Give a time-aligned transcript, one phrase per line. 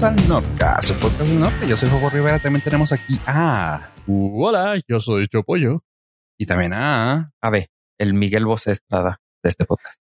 [0.00, 1.66] bienvenidos al Norca, su podcast del norte.
[1.66, 2.38] Yo soy Jojo Rivera.
[2.38, 3.92] También tenemos aquí a.
[4.06, 5.82] Hola, yo soy Chopollo.
[6.38, 7.32] Y también a.
[7.40, 7.68] A ver,
[7.98, 10.00] el Miguel Bosé Estrada de este podcast.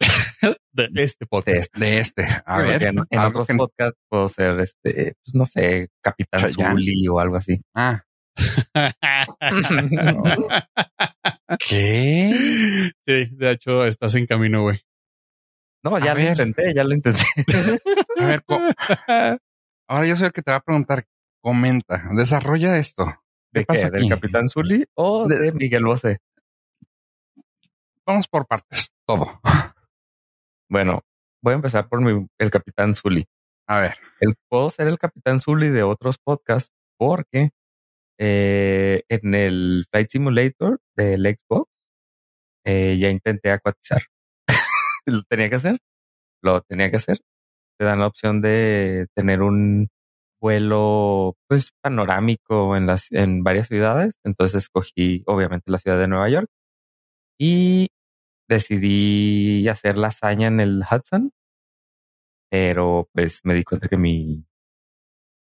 [0.72, 1.74] de este podcast.
[1.74, 2.26] De, de este.
[2.44, 2.82] A ver.
[2.82, 6.52] En, otros podcasts puedo ser este, pues no sé, Capitán.
[6.52, 7.62] Zully o algo así.
[7.74, 8.02] Ah,
[11.68, 12.30] ¿qué?
[13.06, 14.80] sí, de hecho, estás en camino, güey.
[15.90, 16.30] No, ya A lo ver.
[16.30, 17.22] intenté, ya lo intenté.
[18.20, 18.42] A ver,
[19.88, 21.04] ahora yo soy el que te va a preguntar.
[21.42, 23.04] Comenta, desarrolla esto.
[23.52, 23.78] ¿De qué?
[23.90, 24.08] ¿Del aquí?
[24.08, 26.18] Capitán Zully o De- de Miguel Bosé?
[28.04, 29.40] Vamos por partes, todo.
[30.68, 31.02] Bueno,
[31.40, 33.24] voy a empezar por mi, el Capitán Zully.
[33.68, 37.50] A ver, El, puedo ser el Capitán Zully de otros podcasts porque
[38.18, 41.70] eh, en el Flight Simulator del Xbox
[42.64, 44.02] eh, ya intenté acuatizar.
[45.06, 45.78] ¿Lo tenía que hacer?
[46.42, 47.18] Lo tenía que hacer.
[47.78, 49.88] Te dan la opción de tener un
[50.40, 54.14] vuelo pues panorámico en las en varias ciudades.
[54.24, 56.48] Entonces escogí obviamente la ciudad de Nueva York
[57.38, 57.88] y
[58.48, 61.32] decidí hacer la hazaña en el Hudson
[62.50, 64.44] pero pues me di cuenta que mi,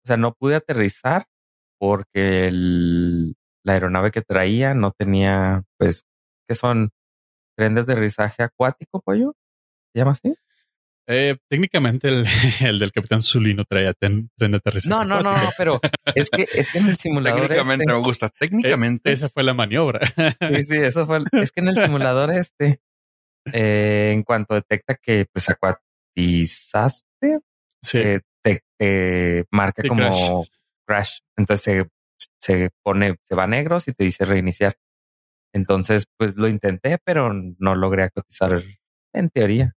[0.04, 1.26] o sea, no pude aterrizar
[1.80, 6.04] porque el- la aeronave que traía no tenía, pues,
[6.48, 6.92] que son
[7.58, 9.36] tren de aterrizaje acuático, pollo,
[9.96, 10.36] ¿se llama así?
[11.08, 12.26] Eh, técnicamente el,
[12.62, 14.90] el del Capitán Zully no traía ten- tren de aterrizaje.
[14.90, 15.80] No, no, no, no, pero
[16.16, 18.30] es que es que en el simulador técnicamente este- me gusta.
[18.30, 19.10] Técnicamente.
[19.10, 20.06] Eh, esa fue la maniobra.
[20.06, 21.20] Sí, sí, eso fue.
[21.32, 22.82] es que en el simulador este,
[23.54, 27.40] eh, en cuanto detecta que pues acuatizaste,
[27.82, 27.98] sí.
[28.00, 30.46] eh, te, te marca Sí, como
[30.86, 31.20] crash.
[31.38, 31.88] Entonces se,
[32.42, 34.76] se pone, se va negro y te dice reiniciar.
[35.54, 38.62] Entonces, pues lo intenté, pero no logré acotizar
[39.14, 39.74] en teoría.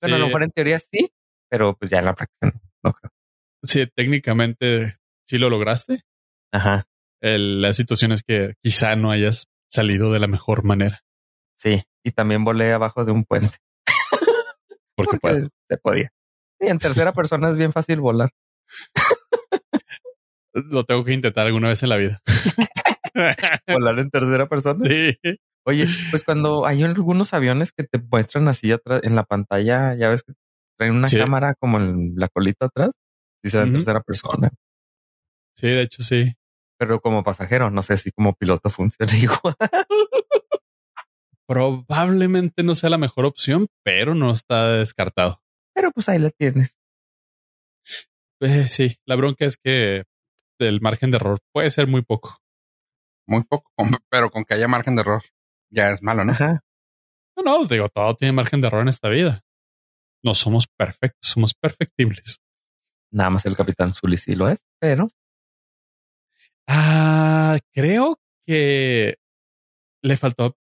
[0.00, 1.10] Bueno, a lo mejor en teoría sí,
[1.50, 2.52] pero pues ya en la práctica
[2.84, 3.10] no, creo.
[3.64, 4.96] sí, técnicamente
[5.26, 6.02] sí lo lograste.
[6.52, 6.86] Ajá.
[7.20, 11.02] El- la situación es que quizá no hayas salido de la mejor manera.
[11.60, 11.82] Sí.
[12.04, 13.56] Y también volé abajo de un puente.
[14.96, 15.18] Porque,
[15.68, 16.10] se podía.
[16.60, 18.30] Sí, en tercera persona es bien fácil volar.
[20.54, 22.20] lo tengo que intentar alguna vez en la vida.
[23.68, 24.84] Volar en tercera persona.
[24.84, 25.18] sí.
[25.68, 30.08] Oye, pues cuando hay algunos aviones que te muestran así atrás en la pantalla, ya
[30.08, 30.32] ves que
[30.78, 31.18] traen una Sí.
[31.18, 32.92] cámara como en la colita atrás,
[33.44, 33.76] y se ve en Ujú.
[33.80, 34.50] tercera persona.
[35.54, 36.32] Sí, de hecho, sí.
[36.78, 39.56] Pero como pasajero, no sé si como piloto funciona igual.
[41.46, 45.42] Probablemente no sea la mejor opción, pero no está descartado.
[45.74, 46.76] Pero pues ahí la tienes.
[48.40, 50.04] Eh, sí, la bronca es que
[50.60, 52.38] el margen de error puede ser muy poco.
[53.26, 53.70] Muy poco,
[54.10, 55.22] pero con que haya margen de error.
[55.70, 56.32] Ya es malo, ¿no?
[56.32, 56.60] Ajá.
[57.36, 59.42] No, no, digo, todo tiene margen de error en esta vida.
[60.24, 62.40] No somos perfectos, somos perfectibles.
[63.12, 65.08] Nada más el capitán Zully sí lo es, pero
[66.66, 69.16] Ah, creo que
[70.02, 70.56] le faltó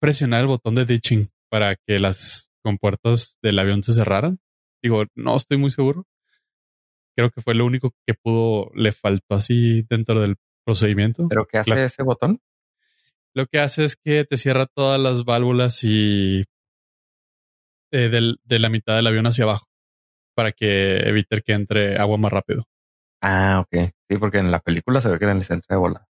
[0.00, 4.38] presionar el botón de ditching para que las compuertas del avión se cerraran.
[4.82, 6.06] Digo, no estoy muy seguro.
[7.14, 11.28] Creo que fue lo único que pudo, le faltó así dentro del procedimiento.
[11.28, 12.40] pero ¿qué hace ese botón?
[13.34, 16.44] Lo que hace es que te cierra todas las válvulas y
[17.92, 19.66] eh, del- de la mitad del avión hacia abajo
[20.34, 22.64] para que evite que entre agua más rápido.
[23.22, 23.90] Ah, ok.
[24.10, 26.06] Sí, porque en la película se ve que en el centro de volar.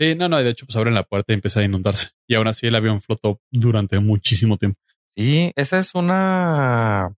[0.00, 2.08] Sí, no, no, y de hecho, pues abren la puerta y empieza a inundarse.
[2.28, 4.78] Y aún así el avión flotó durante muchísimo tiempo.
[5.16, 7.14] Sí, esa es una,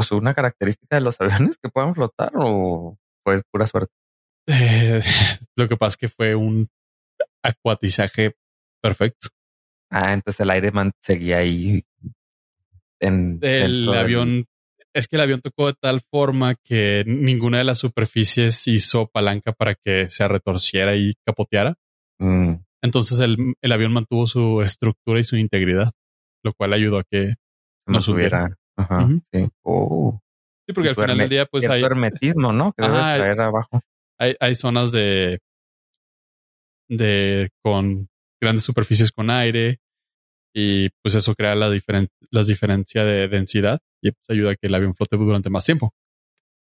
[0.00, 3.92] sea, una característica de los aviones que puedan flotar o fue pura suerte.
[4.46, 5.02] Eh,
[5.56, 6.68] lo que pasa es que fue un
[7.44, 8.34] acuatizaje
[8.82, 9.28] perfecto.
[9.90, 11.84] Ah, entonces el aire man seguía ahí
[13.00, 14.44] en El del- avión,
[14.94, 19.52] es que el avión tocó de tal forma que ninguna de las superficies hizo palanca
[19.52, 21.74] para que se retorciera y capoteara.
[22.18, 25.92] Mm, Entonces el, el avión mantuvo su estructura y su integridad,
[26.44, 27.34] lo cual ayudó a que
[27.86, 28.56] no subiera.
[28.76, 29.48] Ajá, sí.
[29.62, 30.20] Oh,
[30.66, 32.72] Sí, porque al final del día, pues hay, hermetismo, ¿no?
[32.72, 33.82] Que debe traer abajo.
[34.18, 35.40] hay, hay zonas de,
[36.96, 38.08] de con
[38.40, 39.80] grandes superficies con aire
[40.54, 44.68] y pues eso crea la diferen, las diferencia de densidad y pues ayuda a que
[44.68, 45.92] el avión flote durante más tiempo.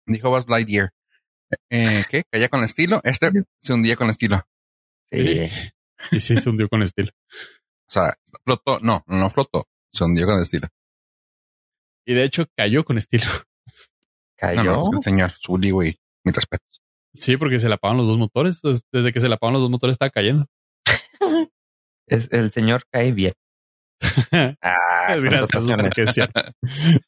[0.07, 0.91] Dijo Buzz Lightyear.
[1.71, 2.23] Eh, ¿Qué?
[2.31, 3.01] ¿Caía con estilo?
[3.05, 3.31] Este
[3.61, 4.43] se hundía con estilo.
[5.11, 5.49] Sí.
[6.11, 7.13] Y sí se hundió con estilo.
[7.89, 8.81] O sea, flotó.
[8.81, 9.69] No, no flotó.
[9.93, 10.69] Se hundió con estilo.
[12.05, 13.27] Y de hecho cayó con estilo.
[14.37, 14.65] Cayó.
[14.65, 16.01] No, no, el señor Zully, güey.
[16.25, 16.65] Mi respeto.
[17.15, 18.61] Sí, porque se le apagan los dos motores.
[18.63, 20.47] Pues, Desde que se le apagan los dos motores estaba cayendo.
[22.09, 23.35] Es, el señor cae bien.
[24.63, 25.85] Ah, Gracias, contrataciones.
[25.85, 26.41] porque es cierto.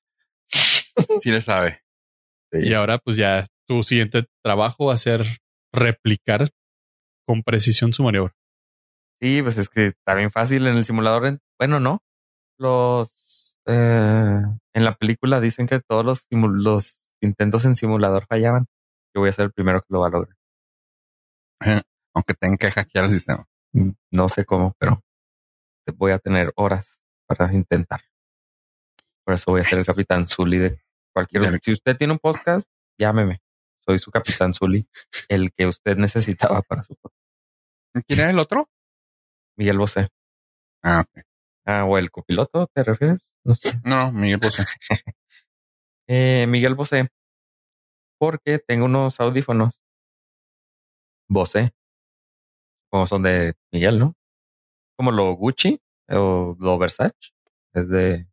[1.22, 1.80] Sí le sabe.
[2.52, 2.68] Sí.
[2.68, 5.26] Y ahora pues ya tu siguiente trabajo va a ser
[5.72, 6.50] replicar
[7.26, 8.32] con precisión su maniobra.
[9.20, 11.26] Sí, pues es que está bien fácil en el simulador.
[11.26, 12.02] en- bueno, no.
[12.58, 14.40] Los eh,
[14.74, 18.66] en la película dicen que todos los, los intentos en simulador fallaban.
[19.14, 20.36] Yo voy a ser el primero que lo va a lograr.
[22.14, 23.46] Aunque tenga que hackear el sistema.
[23.72, 25.02] Mm, No sé cómo, pero
[25.96, 28.00] voy a tener horas para intentar.
[29.24, 30.82] Por eso voy a ser el capitán Zully de
[31.12, 31.60] cualquier.
[31.62, 32.68] Si usted tiene un podcast,
[32.98, 33.40] llámeme.
[33.86, 34.88] Soy su capitán Zully,
[35.28, 37.20] el que usted necesitaba para su podcast.
[38.06, 38.68] ¿Quién era el otro?
[39.56, 40.08] Miguel Bosé.
[40.82, 41.24] Ah, ok.
[41.66, 43.30] Ah, o el copiloto, ¿te refieres?
[43.44, 43.80] No sé.
[43.84, 44.64] No, Miguel Bosé.
[46.06, 47.08] Eh, Miguel Bosé,
[48.18, 49.80] porque tengo unos audífonos
[51.28, 51.72] Bosé,
[52.90, 54.14] como son de Miguel, ¿no?
[54.96, 57.14] Como lo Gucci o lo Versace,
[57.72, 58.28] es de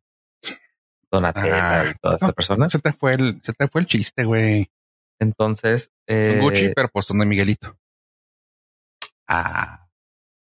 [1.10, 2.72] Donatella Ah, y todas no, personas.
[2.72, 4.70] Se te fue el, se te fue el chiste, güey.
[5.20, 7.76] Entonces, eh, Gucci, pero pues son de Miguelito.
[9.28, 9.88] Ah,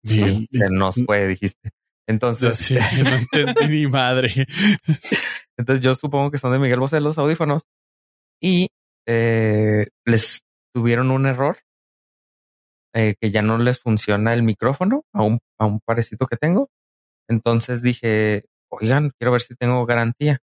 [0.05, 1.71] sí, se nos fue, dijiste.
[2.07, 2.75] Entonces, Sí,
[3.35, 4.33] no entendí ni madre.
[5.57, 7.67] Entonces yo supongo que son de Miguel Bosé los audífonos
[8.41, 8.69] y
[9.07, 10.43] eh, les
[10.75, 11.59] tuvieron un error
[12.95, 16.71] eh, que ya no les funciona el micrófono a un, a un parecito que tengo.
[17.29, 20.39] Entonces dije, oigan, quiero ver si tengo garantía.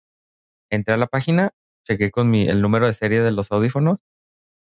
[0.71, 1.53] Entré a la página,
[1.87, 3.99] chequé con mi, el número de serie de los audífonos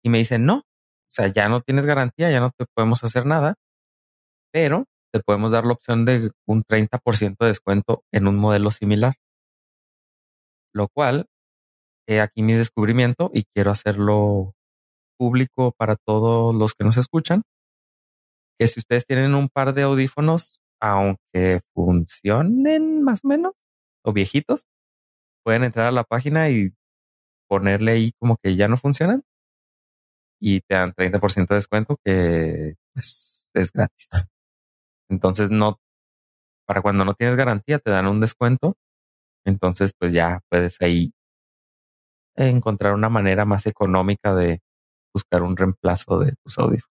[0.04, 3.26] y me dicen, no, o sea, ya no tienes garantía, ya no te podemos hacer
[3.26, 3.56] nada,
[4.54, 9.16] pero te podemos dar la opción de un 30% de descuento en un modelo similar
[10.74, 11.28] lo cual
[12.10, 14.54] he aquí mi descubrimiento y quiero hacerlo
[15.18, 17.44] público para todos los que nos escuchan,
[18.60, 23.54] que si ustedes tienen un par de audífonos, aunque funcionen más o menos,
[24.04, 24.66] o viejitos,
[25.44, 26.74] pueden entrar a la página y
[27.48, 29.24] ponerle ahí como que ya no funcionan
[30.42, 34.10] y te dan 30% de descuento que pues, es gratis.
[35.10, 35.80] Entonces no,
[36.68, 38.76] para cuando no tienes garantía te dan un descuento
[39.46, 41.12] entonces, pues ya puedes ahí
[42.48, 44.62] encontrar una manera más económica de
[45.14, 46.90] buscar un reemplazo de tus audífonos.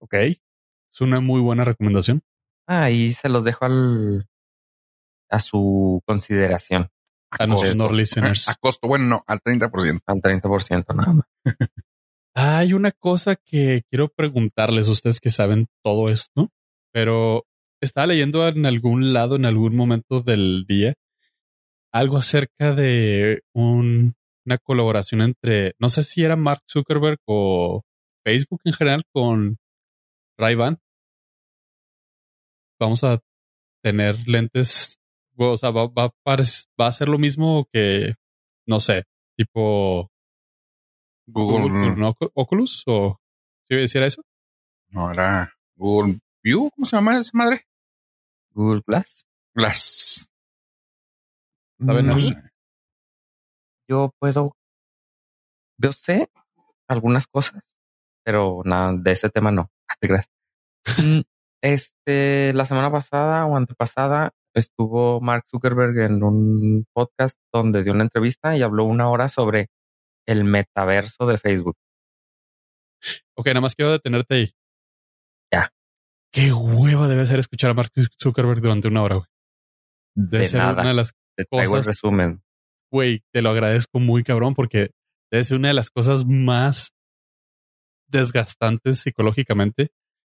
[0.00, 0.14] Ok.
[0.14, 2.22] Es una muy buena recomendación.
[2.66, 4.28] Ahí se los dejo al,
[5.30, 6.90] a su consideración,
[7.30, 8.48] A nuestros no listeners.
[8.48, 10.00] a costo, bueno, no, al 30%.
[10.06, 11.26] al 30% nada más.
[12.34, 16.50] Hay una cosa que quiero preguntarles a ustedes que saben todo esto,
[16.92, 17.44] pero
[17.80, 20.94] estaba leyendo en algún lado, en algún momento del día,
[21.92, 24.14] algo acerca de un-
[24.46, 27.82] una colaboración entre, no sé si era Mark Zuckerberg o
[28.24, 29.58] Facebook en general con
[30.38, 30.78] Ray-Ban.
[32.80, 33.20] Vamos a
[33.82, 34.98] tener lentes,
[35.36, 38.14] o sea, va, va va a ser lo mismo que,
[38.66, 39.04] no sé,
[39.36, 40.10] tipo
[41.26, 43.18] Google, Google Ocu- Oculus o
[43.68, 44.22] si era eso.
[44.88, 47.66] no era Google View, ¿cómo se llama esa madre?
[48.52, 49.26] Google Glass.
[49.54, 50.29] Las,
[53.88, 54.56] Yo puedo,
[55.78, 56.30] yo sé
[56.88, 57.76] algunas cosas,
[58.24, 59.70] pero nada, de ese tema no.
[60.00, 60.28] Creas.
[60.98, 61.20] Mm,
[61.62, 68.04] Este, la semana pasada o antepasada estuvo Mark Zuckerberg en un podcast donde dio una
[68.04, 69.68] entrevista y habló una hora sobre
[70.26, 71.76] el metaverso de Facebook.
[73.36, 74.54] Ok, nada más quiero detenerte ahí.
[75.52, 75.70] Ya.
[76.32, 77.90] Qué hueva debe ser escuchar a Mark
[78.20, 79.28] Zuckerberg durante una hora, güey.
[80.14, 82.42] Debe De ser nada, una de las, te traigo el resumen.
[82.92, 84.90] güey, te lo agradezco muy cabrón porque
[85.32, 86.90] ser una de las cosas más
[88.08, 89.90] desgastantes psicológicamente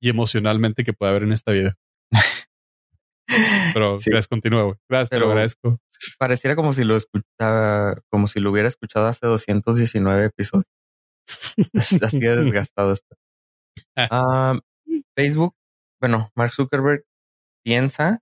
[0.03, 1.75] y emocionalmente que puede haber en esta vida.
[3.73, 4.11] Pero Sí.
[4.11, 4.77] gracias, continúa, güey.
[4.91, 5.79] Gracias, te lo agradezco.
[6.19, 10.67] Pareciera como si lo escuchaba, como si lo hubiera escuchado hace 219 episodios.
[12.03, 13.17] Así de desgastado está.
[13.97, 14.59] Ah,
[15.17, 15.55] Facebook,
[16.01, 17.05] bueno, Mark Zuckerberg
[17.65, 18.21] piensa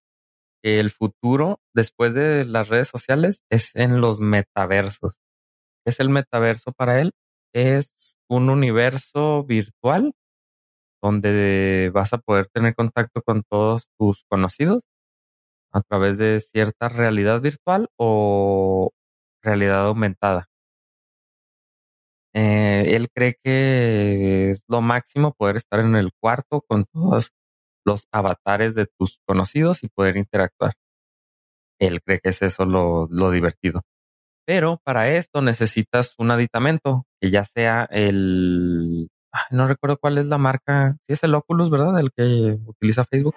[0.62, 5.18] que el futuro después de las redes sociales es en los metaversos.
[5.84, 7.12] ¿Qué es el metaverso para él?
[7.54, 10.14] Es un universo virtual
[11.02, 14.82] donde vas a poder tener contacto con todos tus conocidos
[15.72, 18.90] a través de cierta realidad virtual o
[19.42, 20.48] realidad aumentada.
[22.34, 27.32] Eh, él cree que es lo máximo poder estar en el cuarto con todos
[27.90, 30.72] los avatares de tus conocidos y poder interactuar.
[31.80, 33.82] Él cree que es eso lo, lo divertido.
[34.46, 39.08] Pero para esto necesitas un aditamento que ya sea el...
[39.32, 40.96] ay, no recuerdo cuál es la marca.
[41.06, 41.98] Sí es el Oculus, ¿verdad?
[42.00, 43.36] El que utiliza Facebook.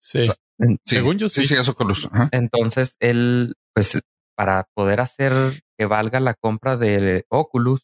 [0.00, 0.20] Sí.
[0.20, 1.42] O sea, En- sí, Según yo, sí.
[1.46, 1.56] sí.
[1.56, 2.04] Sí, los.
[2.06, 2.28] ajá.
[2.32, 4.00] Entonces él, pues
[4.36, 5.32] para poder hacer
[5.76, 7.82] que valga la compra de Oculus,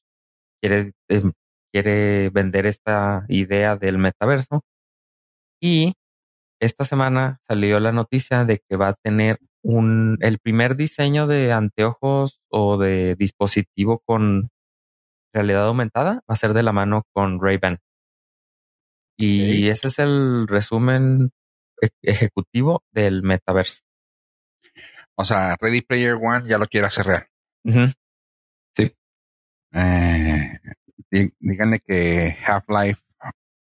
[0.62, 1.32] quiere, em,
[1.72, 4.62] quiere vender esta idea del metaverso.
[5.64, 5.94] Y
[6.60, 11.52] esta semana salió la noticia de que va a tener un, el primer diseño de
[11.52, 14.42] anteojos o de dispositivo con
[15.32, 17.78] realidad aumentada va a ser de la mano con Ray-Ban.
[19.16, 21.30] Y ese es el resumen
[21.80, 23.80] e-, ejecutivo del metaverso.
[25.16, 27.26] O sea, Ready Player One ya lo quiere hacer real.
[28.76, 28.94] Sí.
[29.72, 30.58] Eh,
[31.40, 33.00] díganle que Half-Life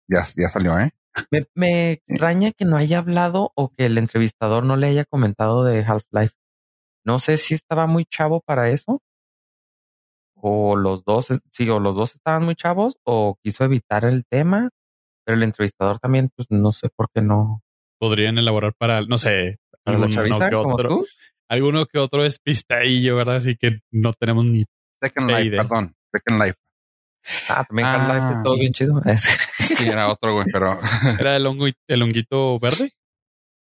[0.09, 0.91] ya, ya salió, ¿eh?
[1.31, 5.63] Me, me extraña que no haya hablado o que el entrevistador no le haya comentado
[5.63, 6.33] de Half-Life.
[7.05, 9.01] No sé si estaba muy chavo para eso.
[10.35, 14.69] O los dos, sí, o los dos estaban muy chavos o quiso evitar el tema.
[15.25, 17.61] Pero el entrevistador también, pues no sé por qué no.
[17.99, 21.05] Podrían elaborar para, no sé, para la chaviza, que como otro, tú.
[21.47, 23.37] alguno que otro es pistaillo, ¿verdad?
[23.37, 24.65] Así que no tenemos ni
[25.01, 25.63] Second Life, idea.
[25.63, 25.95] perdón.
[26.11, 26.55] Second Life.
[27.47, 27.93] Ah, también Ah.
[27.95, 29.01] Half-Life es todo bien chido.
[29.75, 30.79] Sí, era otro, güey, pero.
[31.19, 32.91] ¿Era el, hongo, el honguito verde?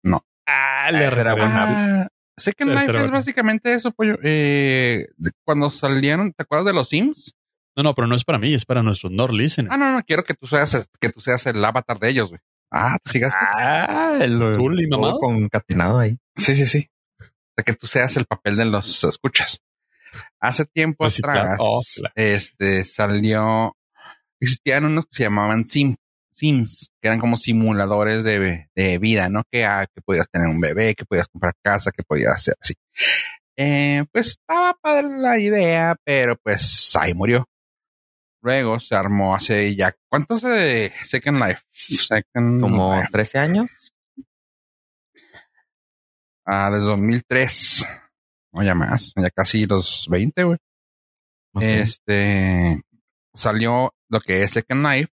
[0.04, 0.24] No.
[0.46, 2.02] Ah, Ah, le ese era referencia.
[2.02, 2.08] Ah,
[2.38, 4.18] Second Tercera Life es básicamente eso, pollo.
[4.22, 7.34] Eh, de- cuando salieron, ¿te acuerdas de los Sims?
[7.76, 9.72] No, no, pero no es para mí, es para nuestros Nord listeners.
[9.72, 12.40] Ah, no, no, quiero que tú seas, que tú seas el avatar de ellos, güey.
[12.70, 13.38] Ah, ¿te fijaste?
[13.40, 15.18] Ah, el Cool y mamado.
[15.18, 16.18] concatenado ahí.
[16.36, 16.88] Sí, sí, sí.
[17.20, 17.24] O
[17.56, 19.60] sea, que tú seas el papel de los escuchas.
[20.40, 21.38] Hace tiempo Reciclar.
[21.38, 22.12] atrás, Oh, claro.
[22.16, 23.76] este, salió,
[24.40, 25.94] existían unos que se llamaban Sim,
[26.30, 29.42] Sims, que eran como simuladores de, de vida, ¿no?
[29.50, 32.74] Que, ah, que podías tener un bebé, que podías comprar casa, que podías hacer así.
[33.56, 37.48] Eh, pues estaba padre la idea, pero pues ahí murió.
[38.42, 41.62] Luego se armó hace ya, ¿cuánto de Second Life?
[41.72, 43.08] Second Como Life.
[43.10, 43.70] 13 años.
[46.44, 47.86] Ah, desde 2003.
[48.52, 50.58] O ya más, ya casi los 20, güey.
[51.60, 52.82] Este
[53.32, 55.10] salió lo que es Second Life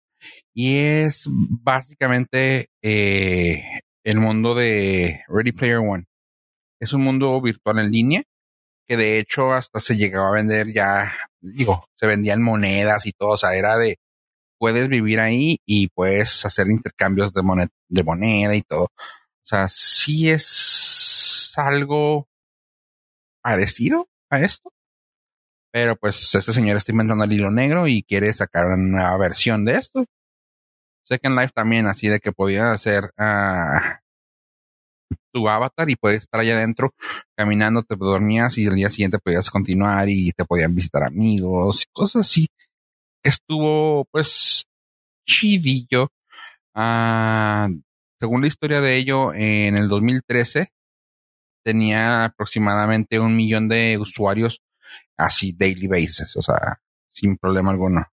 [0.54, 3.64] y es básicamente eh,
[4.04, 6.06] el mundo de Ready Player One.
[6.82, 8.24] Es un mundo virtual en línea
[8.88, 13.32] que de hecho hasta se llegaba a vender ya, digo, se vendían monedas y todo,
[13.32, 13.98] o sea, era de
[14.58, 18.86] puedes vivir ahí y puedes hacer intercambios de de moneda y todo.
[18.86, 22.28] O sea, sí es algo
[23.42, 24.72] parecido a esto.
[25.72, 29.66] Pero pues este señor está inventando el hilo negro y quiere sacar una nueva versión
[29.66, 30.06] de esto.
[31.04, 34.00] Second Life también, así de que podía hacer ah,
[35.34, 36.94] tu avatar y puedes estar allá adentro
[37.36, 41.92] caminando, te dormías y el día siguiente podías continuar y te podían visitar amigos y
[41.92, 42.48] cosas así.
[43.24, 44.66] Estuvo pues
[45.28, 46.10] chidillo.
[46.76, 47.70] Ah,
[48.20, 50.72] según la historia de ello, en el 2013
[51.64, 54.62] tenía aproximadamente un millón de usuarios
[55.18, 56.80] así daily basis, o sea,
[57.10, 58.06] sin problema alguno.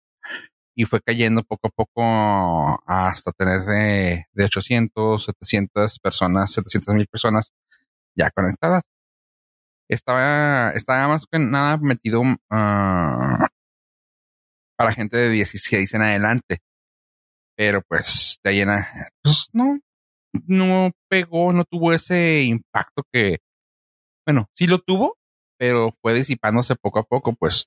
[0.76, 7.06] Y fue cayendo poco a poco hasta tener eh, de 800, 700 personas, 700 mil
[7.08, 7.52] personas
[8.16, 8.82] ya conectadas.
[9.88, 13.46] Estaba, estaba más que nada metido ah,
[14.76, 16.58] para gente de 16 en adelante.
[17.56, 18.88] Pero pues de ahí en a-
[19.22, 19.78] pues no,
[20.46, 23.38] no pegó, no tuvo ese impacto que,
[24.26, 25.16] bueno, sí lo tuvo,
[25.58, 27.66] pero fue disipándose poco a poco, pues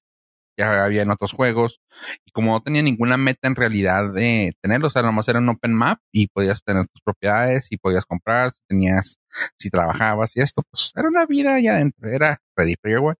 [0.59, 1.79] ya habían otros juegos
[2.25, 5.49] y como no tenía ninguna meta en realidad de tenerlo, o sea, nomás era un
[5.49, 9.17] open map y podías tener tus propiedades y podías comprar, si tenías,
[9.59, 13.15] si trabajabas y esto, pues era una vida allá adentro, era Ready Player One.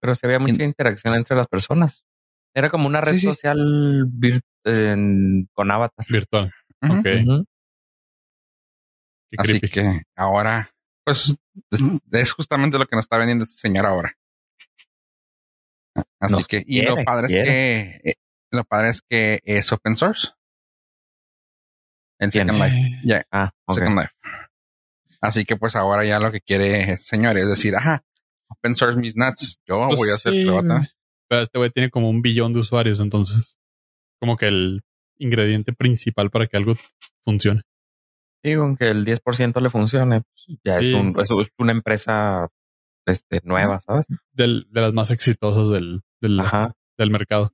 [0.00, 2.04] Pero se había mucha En- interacción entre las personas.
[2.54, 3.26] Era como una red Sí, sí.
[3.26, 4.08] social
[4.64, 6.06] en- con avatar.
[6.10, 6.52] Virtual.
[6.82, 6.92] Ujú.
[6.98, 7.06] Ok.
[7.24, 7.44] Ujú.
[9.30, 9.68] Qué Así creepy.
[9.70, 10.70] que ahora,
[11.04, 11.36] pues,
[11.70, 11.80] es,
[12.12, 14.16] es justamente lo que nos está vendiendo este señor ahora.
[16.18, 18.14] Así Nos que, y lo quiere, padre es que, eh,
[18.50, 20.28] lo padre es que es open source.
[22.18, 22.48] En ¿Quién?
[22.48, 23.00] Second Life.
[23.04, 23.74] Ya, Ah, ok.
[23.78, 24.12] Second Life.
[25.20, 28.04] Así que pues ahora ya lo que quiere el señor es decir, ajá,
[28.48, 29.60] open source mis nuts.
[29.66, 30.86] Yo Pues voy a hacer sí, prueba.
[31.28, 33.58] Pero este güey tiene como un billón de usuarios, entonces
[34.20, 34.82] como que el
[35.18, 36.74] ingrediente principal para que algo
[37.24, 37.62] funcione.
[38.44, 42.48] Y con que el 10% le funcione, pues, ya es, un, es, es una empresa
[43.06, 44.06] este, nueva, ¿sabes?
[44.32, 46.72] Del, de las más exitosas del, del, Ajá.
[46.96, 47.50] del mercado.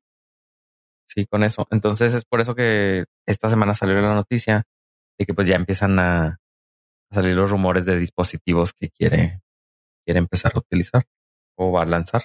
[1.09, 1.67] Sí, con eso.
[1.71, 4.65] Entonces es por eso que esta semana salió la noticia
[5.19, 6.41] de que pues ya empiezan a,
[7.13, 9.43] salir los rumores de dispositivos que quiere,
[10.05, 11.05] quiere empezar a utilizar
[11.57, 12.23] o va a lanzar.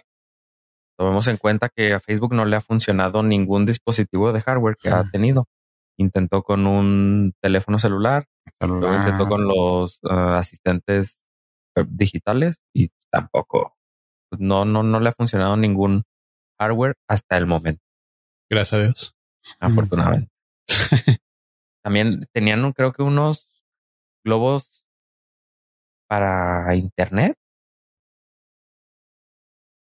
[0.97, 4.89] Tomemos en cuenta que a Facebook no le ha funcionado ningún dispositivo de hardware que
[4.89, 5.47] ha tenido.
[5.97, 8.25] Intentó con un teléfono celular,
[8.61, 11.19] luego Ah, intentó con los ah, asistentes
[11.87, 13.75] digitales y tampoco
[14.29, 16.03] pues no, no, no le ha funcionado ningún
[16.59, 17.83] hardware hasta el momento.
[18.49, 19.15] Gracias a Dios.
[19.59, 20.31] Afortunadamente.
[21.83, 23.47] También tenían, creo que unos
[24.23, 24.83] globos
[26.07, 27.35] para internet.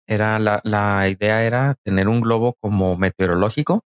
[0.08, 3.84] Era la, la idea era tener un globo como meteorológico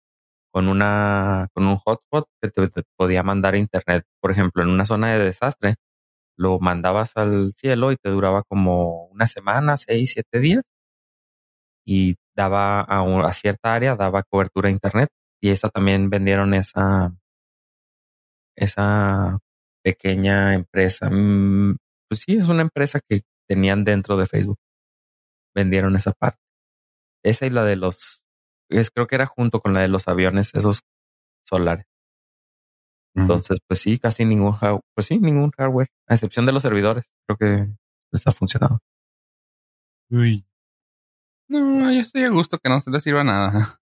[0.53, 4.05] con una con un hotspot que te, podía mandar internet.
[4.21, 5.77] Por ejemplo, en una zona de desastre,
[6.37, 10.63] lo mandabas al cielo y te duraba como una semana, seis, siete días.
[11.87, 15.09] Y daba a, cierta área, daba cobertura a internet.
[15.43, 17.15] Y esta también vendieron esa,
[18.57, 19.39] esa
[19.83, 21.11] pequeña empresa.
[21.11, 21.77] Mm,
[22.09, 24.59] pues sí, es una empresa que tenían dentro de Facebook.
[25.55, 26.41] Vendieron esa parte.
[27.25, 28.23] Esa y la de los,
[28.71, 30.81] es, creo que era junto con la de los aviones, esos
[31.47, 31.87] solares.
[33.15, 34.57] Entonces, pues sí, casi ningún,
[34.95, 37.11] pues sí, ningún hardware, a excepción de los servidores.
[37.27, 37.75] Creo que
[38.13, 38.81] les ha funcionado.
[40.11, 40.45] Uy.
[41.49, 43.81] No, yo estoy a gusto que no se les sirva nada.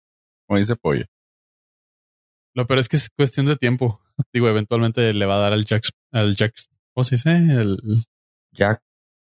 [0.46, 1.04] Como dice Pollo.
[2.54, 4.00] Lo peor es que es cuestión de tiempo.
[4.32, 6.54] Digo, eventualmente le va a dar al Jack, al Jack,
[6.94, 7.30] ¿cómo se dice?
[7.30, 8.06] El
[8.52, 8.82] Jack.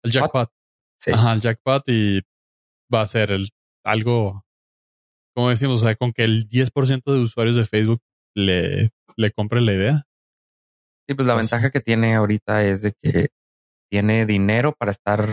[0.04, 0.52] El jackpot.
[1.00, 1.12] Sí.
[1.12, 2.22] Ajá, el jackpot y
[2.94, 3.50] va a ser el
[3.84, 4.46] algo,
[5.36, 8.02] como decimos, o sea, con que el 10% de usuarios de Facebook
[8.36, 10.08] le, le compre la idea.
[11.08, 13.30] Sí, pues la Pues- ventaja que tiene ahorita es de que
[13.90, 15.28] tiene dinero para estar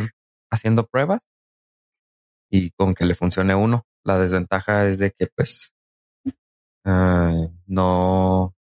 [0.51, 1.21] haciendo pruebas
[2.51, 3.85] y con que le funcione uno.
[4.05, 5.75] La desventaja es de que pues
[6.85, 8.55] ah, no,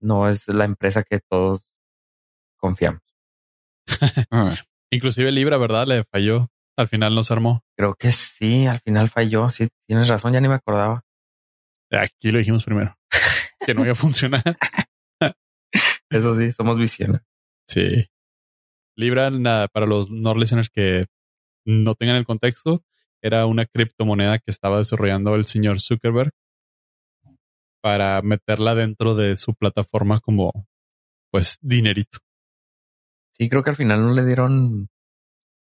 [0.00, 1.70] no es la empresa que todos
[2.58, 3.02] confiamos.
[4.90, 5.86] Inclusive Libra, ¿verdad?
[5.86, 6.48] Le falló.
[6.76, 7.62] Al final no se armó.
[7.76, 9.48] Creo que sí, al final falló.
[9.48, 11.02] Sí, tienes razón, ya ni me acordaba.
[11.90, 12.96] Aquí lo dijimos primero.
[13.64, 14.42] que no iba a funcionar.
[16.10, 17.26] Eso sí, somos visionarios.
[17.66, 18.06] Sí.
[18.96, 21.06] Libra, nada, para los no listeners que
[21.64, 22.84] no tengan el contexto,
[23.22, 26.30] era una criptomoneda que estaba desarrollando el señor Zuckerberg
[27.82, 30.52] para meterla dentro de su plataforma como,
[31.30, 32.18] pues, dinerito.
[33.32, 34.88] Sí, creo que al final no le dieron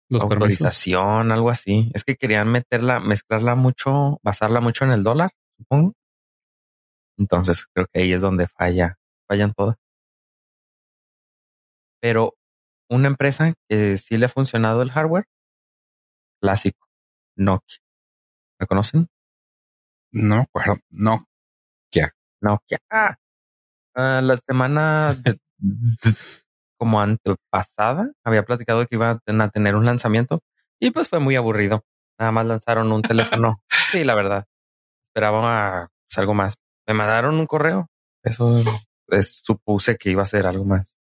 [0.09, 0.61] Los permisos.
[0.61, 1.91] autorización, algo así.
[1.93, 5.93] Es que querían meterla, mezclarla mucho, basarla mucho en el dólar, supongo.
[7.17, 9.75] Entonces creo que ahí es donde falla, fallan todas.
[12.01, 12.35] Pero
[12.89, 15.25] una empresa que sí le ha funcionado el hardware,
[16.41, 16.87] clásico,
[17.35, 17.77] Nokia.
[18.59, 19.07] ¿La conocen?
[20.13, 20.77] no me acuerdo.
[20.89, 21.25] No.
[22.39, 22.77] Nokia.
[22.91, 23.17] Ah,
[24.21, 25.39] la semana de-
[26.77, 30.41] como antepasada había platicado que iban a tener un lanzamiento
[30.79, 31.83] y pues fue muy aburrido.
[32.19, 33.61] Nada más lanzaron un teléfono.
[33.91, 34.45] Sí, la verdad.
[35.09, 36.55] Esperaba pues, algo más.
[36.87, 37.87] Me mandaron un correo.
[38.23, 38.63] Eso
[39.09, 40.97] es- supuse que iba a ser algo más,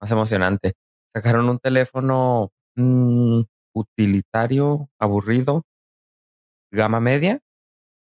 [0.00, 0.74] más emocionante.
[1.14, 3.42] Sacaron un teléfono mm,
[3.74, 5.64] utilitario, aburrido,
[6.72, 7.40] gama media,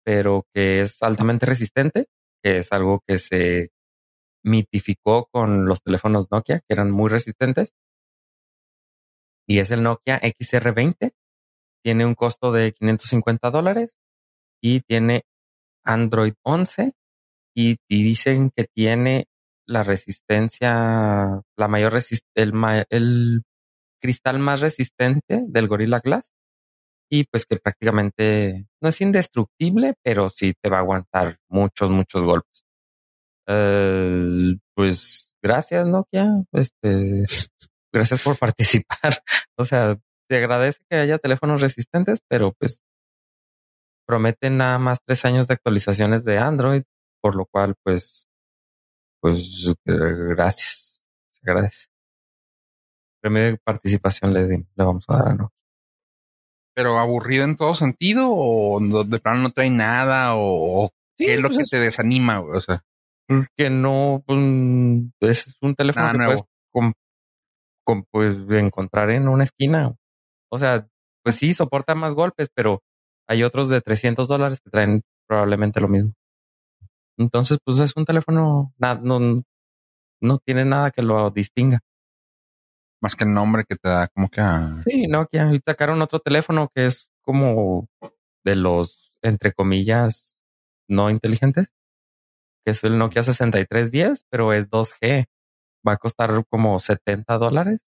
[0.04, 2.06] pero que es altamente resistente,
[2.42, 3.70] que es algo que se
[4.42, 7.74] mitificó con los teléfonos Nokia, que eran muy resistentes.
[9.46, 11.12] Y es el Nokia XR20.
[11.85, 13.98] Tiene un costo de 550 dólares
[14.62, 15.24] y tiene
[15.85, 16.92] Android 11
[17.55, 19.26] y, dicen que tiene
[19.66, 22.52] la resistencia, la mayor resist el,
[22.90, 23.42] el
[24.00, 26.33] cristal más resistente del Gorilla Glass
[27.11, 32.22] y pues que prácticamente no es indestructible, pero sí te va a aguantar muchos, muchos
[32.22, 32.64] golpes.
[33.48, 37.24] Eh, pues gracias Nokia, este,
[37.92, 39.22] gracias por participar.
[39.59, 42.81] O sea, te agradece que haya teléfonos resistentes, pero pues
[44.09, 46.83] prometen nada más tres años de actualizaciones de Android,
[47.20, 48.26] por lo cual pues,
[49.20, 49.92] pues eh,
[50.31, 51.87] gracias, se agradece.
[53.22, 55.57] Premio de participación le, le vamos a dar a Nokia.
[56.74, 61.40] Pero aburrido en todo sentido o de plano no trae nada o, Sí, qué es
[61.40, 62.57] lo pues que es- te desanima, güey?
[62.57, 62.83] O sea,
[63.28, 64.38] pues, que no pues,
[65.48, 66.30] es un teléfono Nada que nuevo.
[66.32, 66.92] puedes com-
[67.85, 69.94] com- pues, encontrar en una esquina.
[70.50, 70.87] O sea,
[71.24, 72.82] pues sí, soporta más golpes, pero
[73.28, 76.12] hay otros de 300 dólares que traen probablemente lo mismo.
[77.18, 79.42] Entonces, pues es un teléfono, na- no,
[80.20, 81.80] no tiene nada que lo distinga.
[83.02, 85.52] más que el nombre que te da como que ah, Sí, Nokia.
[85.52, 87.88] Y sacaron otro teléfono que es como
[88.44, 90.37] de los, entre comillas,
[90.88, 91.74] no inteligentes,
[92.64, 95.27] que es el Nokia 6310, pero es 2G.
[95.87, 97.85] Va a costar como 70 dólares.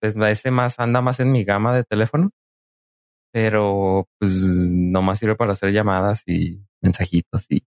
[0.00, 2.30] Pues ese más anda más en mi gama de teléfono,
[3.32, 7.66] pero pues nomás sirve para hacer llamadas y mensajitos y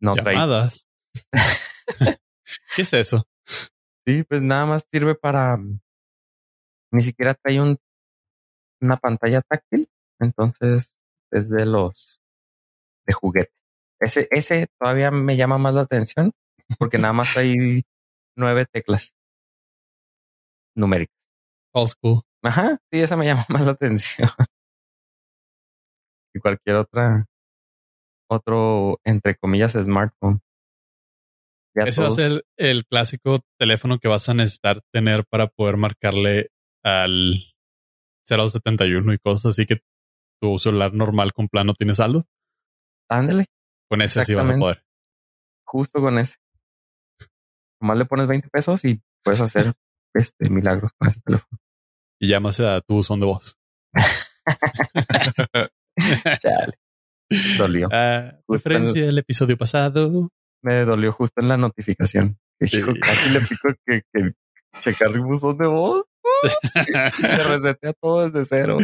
[0.00, 0.34] no trae.
[0.34, 0.86] Llamadas.
[2.76, 3.24] ¿Qué es eso?
[4.06, 5.58] Sí, pues nada más sirve para.
[6.92, 7.78] Ni siquiera trae un
[8.82, 9.88] una pantalla táctil,
[10.20, 10.94] entonces
[11.30, 12.20] es de los
[13.06, 13.52] de juguete.
[14.02, 16.32] Ese, ese todavía me llama más la atención
[16.78, 17.82] porque nada más hay
[18.36, 19.14] nueve teclas
[20.76, 21.16] numéricas.
[21.72, 22.22] Old school.
[22.42, 24.28] Ajá, sí, esa me llama más la atención.
[26.34, 27.26] y cualquier otra,
[28.28, 30.40] otro, entre comillas, smartphone.
[31.76, 35.76] Ya Ese va a ser el clásico teléfono que vas a necesitar tener para poder
[35.76, 36.48] marcarle
[36.84, 37.54] al
[38.26, 39.80] 071 y cosas así que
[40.40, 42.24] tu celular normal con plano tiene saldo.
[43.08, 43.46] Ándale,
[43.92, 44.82] Con ese sí vas a poder.
[45.66, 46.36] justo con ese.
[47.78, 49.74] Nomás le pones 20 pesos y puedes hacer
[50.14, 51.58] este milagros con este teléfono.
[52.18, 53.58] Y llamas a tu buzón de voz.
[56.40, 56.78] Chale.
[57.58, 57.88] Dolió.
[57.92, 60.30] Ah, referencia del episodio pasado.
[60.62, 62.38] Me dolió justo en la notificación.
[62.60, 63.00] Hijo, Sí.
[63.00, 64.32] casi le pico que, que
[64.84, 66.04] checar buzón de voz.
[67.20, 68.78] Me resetea todo desde cero.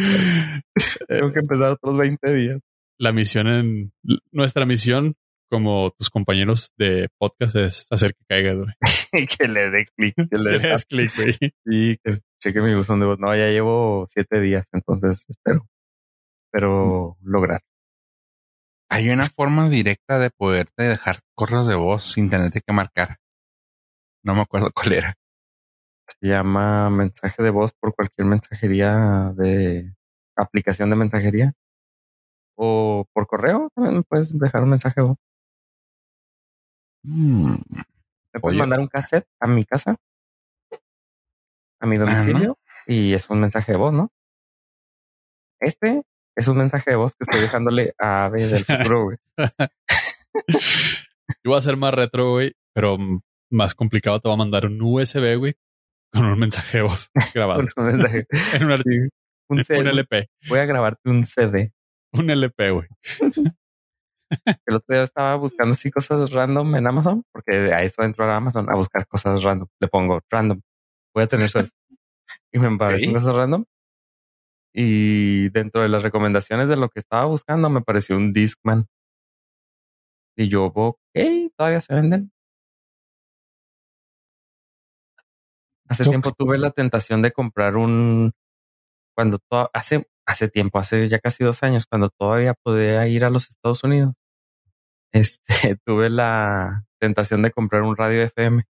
[1.07, 2.61] Tengo que empezar otros 20 días.
[2.99, 3.93] La misión en
[4.33, 5.15] nuestra misión
[5.51, 8.69] como tus compañeros de podcast es hacer que caiga, güey.
[9.39, 10.15] que le dé clic.
[10.15, 11.37] Que le das clic, güey.
[11.65, 13.19] Sí, que cheque mi buzón de voz.
[13.19, 15.67] No, ya llevo siete días, entonces espero.
[16.51, 17.61] Pero lograr.
[18.91, 23.19] Hay una forma directa de poderte dejar correos de voz sin tenerte que marcar.
[24.25, 25.15] No me acuerdo cuál era.
[26.07, 29.95] Se llama mensaje de voz por cualquier mensajería de
[30.37, 31.53] aplicación de mensajería.
[32.61, 35.17] O por correo también puedes dejar un mensaje de voz.
[37.05, 37.53] Mm,
[38.35, 38.59] Me puedes Oye.
[38.59, 39.97] mandar un cassette a mi casa,
[41.81, 44.11] a mi domicilio, y es un mensaje de voz, ¿no?
[45.61, 46.03] Este
[46.37, 49.17] es un mensaje de voz que estoy dejándole a Ave del futuro, güey.
[51.45, 52.97] Yo voy a ser más retro, güey, pero
[53.51, 54.21] más complicado.
[54.21, 55.55] Te voy a mandar un USB, güey,
[56.13, 58.27] con un mensaje de voz grabado Un mensaje.
[58.55, 59.11] en un, archivo, Sí,
[59.49, 59.91] un un CD.
[59.91, 60.29] LP.
[60.49, 61.73] Voy a grabarte un CD.
[62.13, 62.89] Un LP, güey.
[64.67, 68.37] El otro día estaba buscando así cosas random en Amazon, porque a eso entro a
[68.37, 69.69] Amazon a buscar cosas random.
[69.81, 70.61] Le pongo random.
[71.15, 71.71] Voy a tener suerte.
[72.53, 73.65] Y me aparecen cosas random.
[74.75, 78.87] Y dentro de las recomendaciones de lo que estaba buscando me apareció un Discman.
[80.37, 80.99] Y yo, ok,
[81.57, 82.31] todavía se venden.
[85.89, 88.33] Hace tiempo tuve la tentación de comprar un,
[89.17, 93.31] cuando to- hace, hace tiempo, hace ya casi dos años, cuando todavía podía ir a
[93.31, 94.13] los Estados Unidos,
[95.13, 98.63] este, tuve la tentación de comprar un radio FM.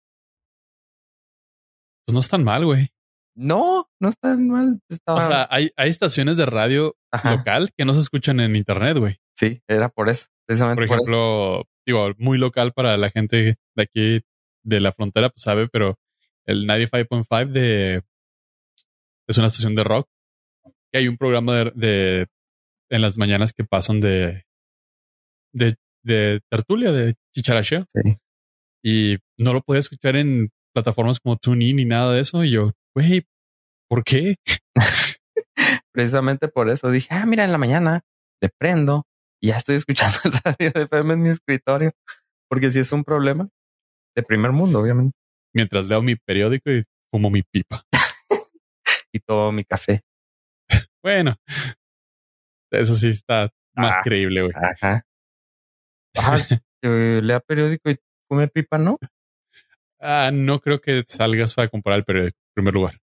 [2.06, 2.88] Pues no es tan mal, güey.
[3.34, 4.80] No, no está mal.
[5.06, 7.36] O sea, hay, hay estaciones de radio Ajá.
[7.36, 9.18] local que no se escuchan en internet, güey.
[9.36, 10.26] sí, era por eso.
[10.46, 11.02] Precisamente Por por, eso.
[11.02, 14.20] ejemplo, digo, muy local para la gente de aquí
[14.62, 15.98] de la frontera, pues sabe, pero
[16.44, 18.02] el 95.5 de
[19.28, 20.08] es una estación de rock.
[20.96, 22.26] Que hay un programa de, de-
[22.90, 24.44] en las mañanas que pasan de
[25.52, 27.84] de, de tertulia, de chicharacheo.
[27.94, 28.16] Sí.
[28.84, 32.44] Y no lo podía escuchar en plataformas como TuneIn ni nada de eso.
[32.44, 33.24] Y yo, güey,
[33.88, 34.36] ¿por qué?
[35.92, 38.02] Precisamente por eso dije, ah, mira, en la mañana
[38.42, 39.04] le prendo
[39.42, 41.90] y ya estoy escuchando el radio de FM en mi escritorio.
[42.48, 43.48] Porque si es un problema
[44.14, 45.16] de primer mundo, obviamente.
[45.54, 47.82] Mientras leo mi periódico y fumo mi pipa.
[49.12, 50.02] Y todo mi café.
[51.06, 51.36] Bueno,
[52.72, 54.00] eso sí está más Ah.
[54.02, 54.52] creíble, güey.
[54.56, 55.06] Ajá.
[56.16, 56.38] Ajá.
[56.82, 58.98] lea periódico y come pipa, ¿no?
[60.00, 62.98] Ah, no creo que salgas para comprar el periódico, en primer lugar.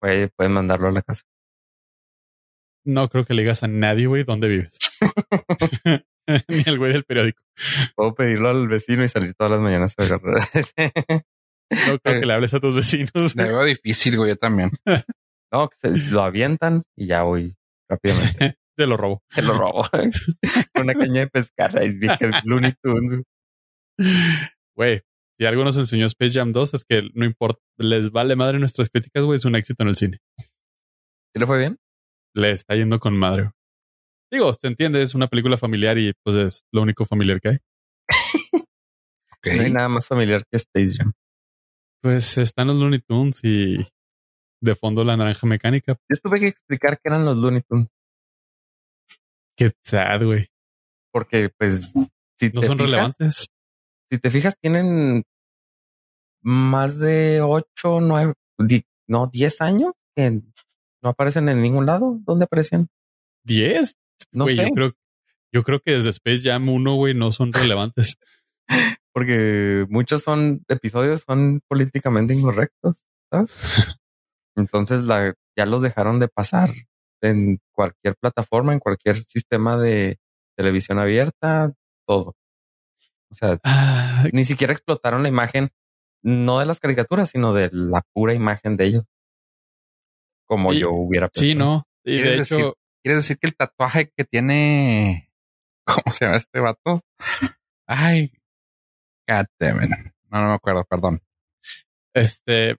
[0.00, 1.24] Puede, pueden mandarlo a la casa.
[2.84, 4.78] No creo que le digas a nadie, güey, dónde vives.
[6.46, 7.42] Ni al güey del periódico.
[7.96, 10.42] Puedo pedirlo al vecino y salir todas las mañanas a agarrar.
[11.88, 13.34] No creo que le hables a tus vecinos.
[13.34, 14.70] Le veo difícil, güey, yo también.
[15.52, 17.56] no, que se lo avientan y ya voy
[17.88, 18.56] rápidamente.
[18.76, 19.22] Te lo robo.
[19.28, 19.82] Se lo robo.
[20.74, 21.78] Con una caña de pescar.
[21.78, 23.22] Ahí vi que el Looney Tunes.
[24.74, 25.02] Güey,
[25.38, 28.88] si algo nos enseñó Space Jam 2 es que no importa, les vale madre nuestras
[28.88, 30.18] críticas, güey, es un éxito en el cine.
[30.38, 31.76] ¿Sí le fue bien?
[32.34, 33.50] Le está yendo con madre.
[34.32, 37.58] Digo, se entiende, es una película familiar y pues es lo único familiar que hay.
[39.56, 41.12] No hay nada más familiar que Space Jam.
[42.02, 43.86] Pues están los Looney Tunes y
[44.60, 45.96] de fondo la naranja mecánica.
[46.08, 47.88] Yo tuve que explicar qué eran los Looney Tunes.
[49.56, 50.48] Qué sad, güey.
[51.12, 51.92] Porque, pues,
[52.38, 53.46] si No te son fijas, relevantes.
[54.10, 55.22] Si te fijas, tienen
[56.42, 60.30] más de ocho, nueve, di- no, diez años que
[61.02, 62.18] no aparecen en ningún lado.
[62.24, 62.88] ¿Dónde aparecen?
[63.46, 63.94] ¿10?
[64.32, 64.56] No sé.
[64.56, 64.92] yo creo,
[65.52, 68.16] yo creo que desde Space Jam 1, güey, no son relevantes.
[69.12, 73.50] porque muchos son episodios son políticamente incorrectos, ¿sabes?
[74.60, 76.70] Entonces la, ya los dejaron de pasar
[77.22, 80.18] en cualquier plataforma, en cualquier sistema de
[80.56, 81.72] televisión abierta,
[82.06, 82.34] todo.
[83.30, 85.70] O sea, Ah, ni siquiera explotaron la imagen,
[86.22, 89.04] no de las caricaturas, sino de la pura imagen de ellos.
[90.46, 91.70] Como Y- yo hubiera sí, pensado.
[91.70, 91.86] no.
[92.04, 95.32] Y de ¿Quieres hecho, decir- ¿Quieres decir que el tatuaje que tiene.
[96.04, 97.02] ¿Cómo se llama este vato?
[97.86, 98.32] Ay.
[99.28, 99.90] God damn it.
[100.30, 101.22] No, no me acuerdo, perdón.
[102.14, 102.76] este,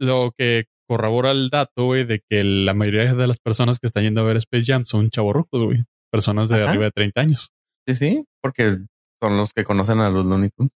[0.00, 4.04] lo que corrobora el dato, güey, de que la mayoría de las personas que están
[4.04, 5.84] yendo a ver Space Jam son chavorrucos, güey.
[6.10, 6.70] Personas de Ajá.
[6.70, 7.52] arriba de 30 años.
[7.86, 8.78] Sí, sí, porque
[9.20, 10.72] son los que conocen a los Looney Tunes.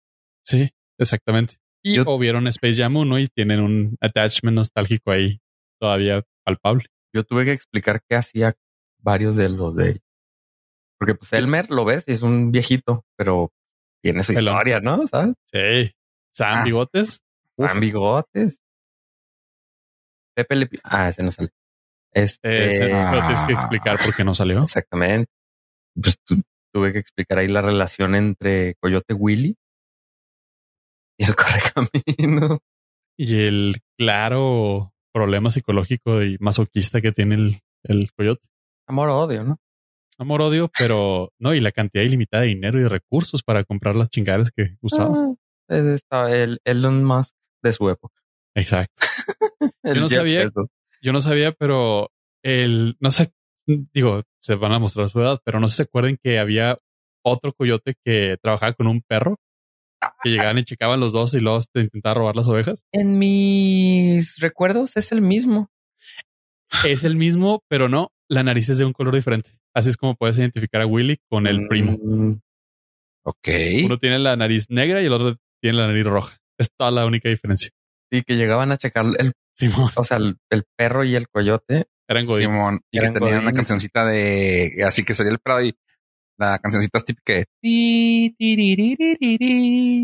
[0.45, 1.55] Sí, exactamente.
[1.83, 5.39] Y Yo- o vieron Space Jam 1 y tienen un attachment nostálgico ahí
[5.79, 6.85] todavía palpable.
[7.13, 8.55] Yo tuve que explicar qué hacía
[9.01, 10.03] varios de los de ellos.
[10.99, 13.51] Porque pues Elmer lo ves y es un viejito, pero
[14.03, 14.55] tiene su Pelón.
[14.55, 15.05] historia, ¿no?
[15.07, 15.35] ¿Sabes?
[15.51, 15.91] Sí.
[16.33, 16.63] Sam Ah.
[16.63, 17.21] Bigotes.
[17.57, 17.67] Uf.
[17.67, 18.57] Dan bigotes.
[20.43, 20.67] Pepe le...
[20.67, 21.49] pi- Ah, ese no sale.
[22.13, 22.65] Este...
[22.85, 23.09] Este, Ah.
[23.11, 24.63] pero tienes que explicar por qué no salió.
[24.63, 25.29] Exactamente.
[26.01, 26.41] Pues tu-
[26.73, 29.55] tuve que explicar ahí la relación entre Coyote Willy
[31.17, 32.59] y el correcamino.
[33.17, 38.47] Y el claro problema psicológico y masoquista que tiene el, el coyote.
[38.87, 39.57] Amor odio, ¿no?
[40.17, 44.09] Amor, odio, pero no, y la cantidad ilimitada de dinero y recursos para comprar las
[44.09, 45.15] chingaderas que usaba.
[45.69, 48.15] Ah, estaba el Elon Musk de su época.
[48.55, 49.01] Exacto.
[49.83, 50.47] El no sabía-.
[51.01, 52.11] Yo no sabía, pero
[52.43, 53.31] el, no sé,
[53.65, 56.77] digo, se van a mostrar su edad, pero no sé si se acuerdan que había
[57.23, 59.37] otro coyote que trabajaba con un perro
[60.23, 62.83] que llegaban y checaban los dos y luego te intentaba robar las ovejas.
[62.93, 65.69] En mis recuerdos es el mismo.
[66.85, 69.51] Es el mismo, pero no, la nariz es de un color diferente.
[69.73, 71.97] Así es como puedes identificar a Willy con el primo.
[72.01, 72.39] Mm,
[73.23, 73.49] Ok.
[73.85, 76.37] Uno tiene la nariz negra y el otro tiene la nariz roja.
[76.57, 77.69] Es toda la única diferencia.
[78.11, 81.87] Sí, que llegaban a checar el, Simón, o sea, el, el perro y el coyote.
[82.07, 82.49] eran godines.
[82.49, 82.79] Simón.
[82.91, 84.83] Y que tenían una cancioncita de.
[84.87, 85.75] Así que salía el prado y
[86.37, 87.45] la cancioncita típica de.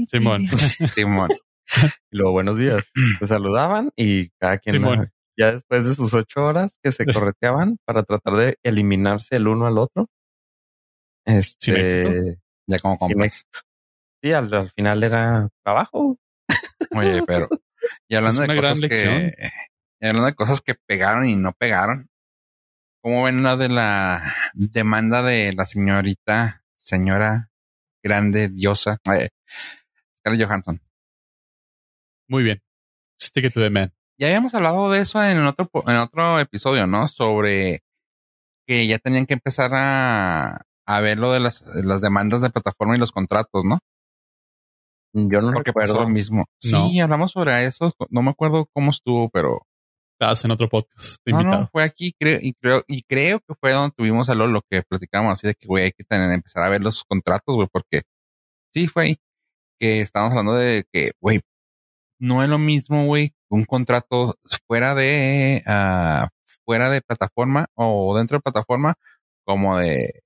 [0.10, 0.48] Simón.
[0.94, 1.30] Simón.
[2.12, 2.92] Y luego, buenos días.
[3.20, 5.00] Se saludaban y cada quien, Simón.
[5.00, 9.48] ah, ya después de sus ocho horas que se correteaban para tratar de eliminarse el
[9.48, 10.08] uno al otro.
[11.26, 12.38] Este.
[12.68, 13.60] Ya como éxito.
[14.22, 16.18] Sí, al, al final era trabajo.
[16.96, 17.50] Oye, pero.
[18.08, 19.34] Y hablando Es de cosas que.
[20.00, 22.10] Y hablando de cosas que pegaron y no pegaron.
[23.02, 27.52] ¿Cómo ven la de la demanda de la señorita, señora
[28.04, 29.30] grande, diosa, eh,
[30.18, 30.82] Scarlett Johansson?
[32.28, 32.62] Muy bien.
[33.20, 33.94] Stick it to the man.
[34.18, 37.08] Ya habíamos hablado de eso en otro, en otro episodio, ¿no?
[37.08, 37.84] Sobre
[38.66, 42.96] que ya tenían que empezar a, a ver lo de las, las demandas de plataforma
[42.96, 43.80] y los contratos, ¿no?
[45.16, 46.04] Yo no Porque pasó recuerdo.
[46.04, 46.46] lo mismo.
[46.72, 46.90] No.
[46.90, 47.94] Sí, hablamos sobre eso.
[48.10, 49.62] No me acuerdo cómo estuvo, pero
[50.20, 51.62] Estás en otro podcast no, invitado.
[51.64, 54.82] no, fue aquí creo, y creo y creo que fue donde tuvimos a lo que
[54.82, 58.04] platicamos así de que güey hay que tener, empezar a ver los contratos, güey, porque
[58.74, 59.18] sí fue ahí
[59.78, 61.42] que estábamos hablando de que güey
[62.18, 64.36] no es lo mismo, güey, un contrato
[64.68, 66.30] fuera de ah,
[66.66, 68.96] fuera de plataforma o dentro de plataforma
[69.44, 70.22] como de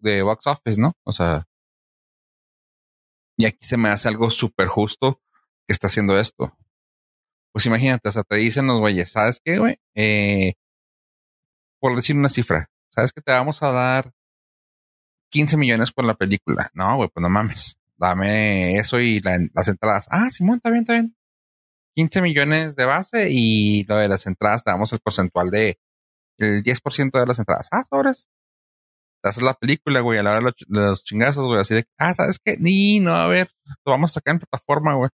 [0.00, 0.94] de box office, ¿no?
[1.04, 1.46] O sea,
[3.38, 5.22] y aquí se me hace algo súper justo
[5.66, 6.54] que está haciendo esto.
[7.52, 9.80] Pues imagínate, o sea, te dicen los güeyes, ¿sabes qué, güey?
[9.94, 10.54] Eh,
[11.80, 14.12] por decir una cifra, ¿sabes que te vamos a dar
[15.30, 16.70] 15 millones por la película?
[16.74, 17.78] No, güey, pues no mames.
[17.96, 20.06] Dame eso y la- las entradas.
[20.10, 21.16] Ah, Simón, está bien, está bien.
[21.96, 25.80] 15 millones de base y lo de las entradas te damos el porcentual de
[26.38, 27.68] el 10% de las entradas.
[27.72, 28.28] Ah, sobres.
[29.28, 32.14] Te haces la película, güey, a la hora de los, chingazos, güey, así de, ah,
[32.14, 32.56] ¿sabes qué?
[32.58, 33.50] Ni, no, a ver,
[33.84, 35.10] lo vamos a sacar en plataforma, güey.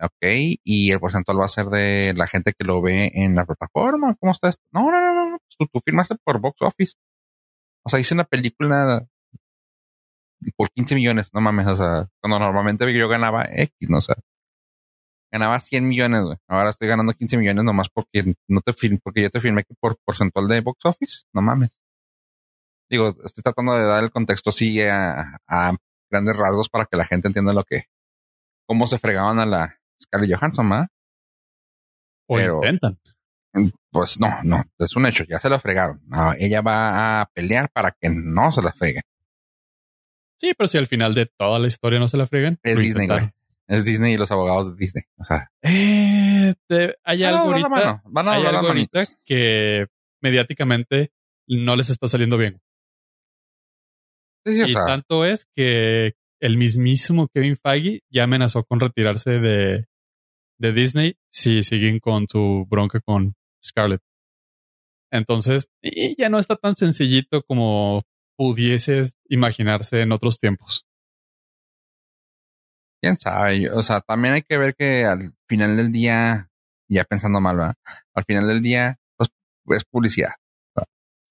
[0.00, 3.44] Ok, y el porcentual va a ser de la gente que lo ve en la
[3.46, 4.16] plataforma.
[4.18, 4.64] ¿Cómo está esto?
[4.72, 5.30] No, no, no, no.
[5.30, 6.94] no, Tú, tú firmaste por Box Office.
[7.84, 9.06] O sea, hice una película
[10.56, 11.28] por 15 millones.
[11.32, 14.16] No mames, o sea, cuando normalmente yo ganaba X, no o sea,
[15.30, 16.38] ganaba 100 millones, güey.
[16.48, 20.48] Ahora estoy ganando 15 millones nomás porque no te porque yo te firmé por porcentual
[20.48, 21.22] de Box Office.
[21.32, 21.81] No mames.
[22.92, 25.74] Digo, estoy tratando de dar el contexto así a, a
[26.10, 27.86] grandes rasgos para que la gente entienda lo que,
[28.66, 30.88] cómo se fregaban a la Scarlett Johansson, ¿verdad?
[32.28, 32.98] O Pero- intentan.
[33.90, 36.00] Pues no, no, es un hecho, ya se la fregaron.
[36.06, 39.02] No, ella va a pelear para que no se la freguen.
[40.40, 42.58] Sí, pero si al final de toda la historia no se la fregan.
[42.62, 43.30] Es Disney, güey.
[43.68, 45.04] Es Disney y los abogados de Disney.
[45.18, 49.86] O sea, Eh, te- hay algo ahorita, van a hay algo ahorita que
[50.22, 51.12] mediáticamente
[51.46, 52.60] no les está saliendo bien.
[54.44, 58.80] Sí, sí, o y sea, tanto es que el mismísimo Kevin Feige ya amenazó con
[58.80, 59.86] retirarse de,
[60.58, 64.02] de Disney si siguen con su bronca con Scarlett.
[65.12, 68.02] Entonces, y ya no está tan sencillito como
[68.36, 70.86] pudiese imaginarse en otros tiempos.
[73.00, 76.50] Quién sabe, o sea, también hay que ver que al final del día,
[76.88, 77.74] ya pensando mal, ¿verdad?
[78.14, 79.30] al final del día, pues
[79.76, 80.34] es publicidad.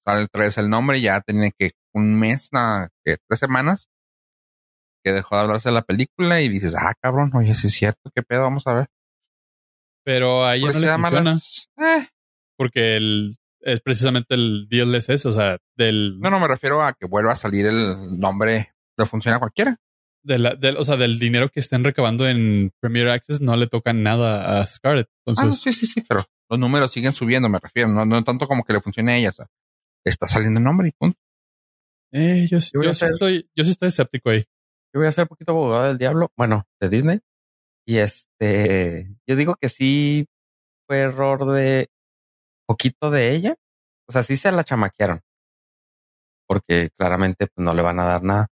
[0.06, 3.90] Sale otra vez el nombre, ya tiene que un mes, nada, que tres semanas,
[5.04, 8.12] que dejó de hablarse de la película y dices, ah, cabrón, oye, sí es cierto,
[8.16, 8.88] qué pedo, vamos a ver.
[10.04, 10.88] Pero ahí no le
[11.22, 11.32] funciona
[11.78, 12.08] Eh,
[12.58, 14.68] porque el, es precisamente el
[15.08, 18.74] eso, o sea, del, no, no me refiero a que vuelva a salir el nombre,
[18.98, 19.78] le funciona a cualquiera.
[20.24, 23.66] de la- del, o sea, del dinero que estén recabando en Premier Access no le
[23.66, 25.08] toca nada a Scarlett.
[25.26, 28.48] Ah, no, sí, sí, sí, pero los números siguen subiendo, me refiero, no, no tanto
[28.48, 29.48] como que le funcione a ella, o sea,
[30.06, 31.18] está saliendo el nombre y punto.
[32.12, 34.46] Eh, yo, sí- Yo yo estoy, yo sí estoy escéptico ahí.
[34.94, 37.20] Yo voy a ser un poquito abogado del diablo, bueno, de Disney.
[37.88, 40.28] Y este, yo digo que sí
[40.88, 41.90] fue error de
[42.68, 43.56] poquito de ella.
[44.08, 45.22] O sea, sí se la chamaquearon.
[46.48, 48.48] Porque claramente pues, no le van a dar nada.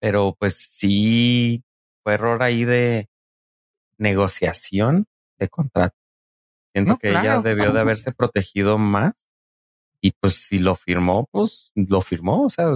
[0.00, 1.64] Pero pues sí
[2.04, 3.08] fue error ahí de
[3.98, 5.06] negociación
[5.38, 5.96] de contrato.
[6.74, 9.12] Siento No, que ella debió de haberse protegido más.
[10.02, 12.44] Y pues si lo firmó, pues lo firmó.
[12.44, 12.74] O sea,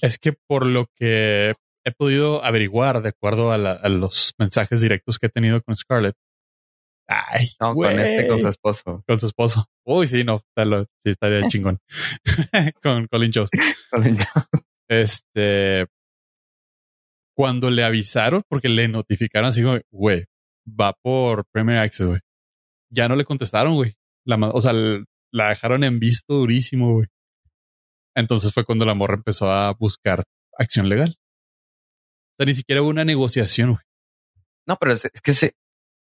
[0.00, 4.80] Es que por lo que he podido averiguar de acuerdo a, la- a los mensajes
[4.80, 6.14] directos que he tenido con Scarlett.
[7.08, 9.02] Ay, no, con este, con su esposo.
[9.06, 9.66] Con su esposo.
[9.84, 11.78] Uy, sí, no, sí, estaría chingón.
[12.82, 13.52] con Colin Jost.
[14.88, 15.86] Este,
[17.36, 20.26] cuando le avisaron, porque le notificaron así, como, güey,
[20.68, 22.20] va por Premier Access, güey.
[22.90, 23.94] Ya no le contestaron, güey.
[24.24, 27.06] La, o sea, l- la dejaron en visto durísimo, güey.
[28.14, 30.22] Entonces fue cuando la morra empezó a buscar
[30.58, 31.16] acción legal.
[31.18, 33.84] O sea, ni siquiera hubo una negociación, güey.
[34.66, 35.54] No, pero es, es que ese,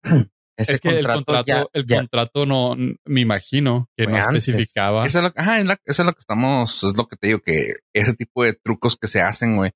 [0.58, 4.18] ese Es que el contrato, ya- el ya- contrato no, me imagino que Fue no
[4.18, 4.46] antes.
[4.48, 5.06] especificaba.
[5.06, 7.26] Eso es lo, ajá, es, la- eso es lo que estamos, es lo que te
[7.28, 9.72] digo, que ese tipo de trucos que se hacen, güey,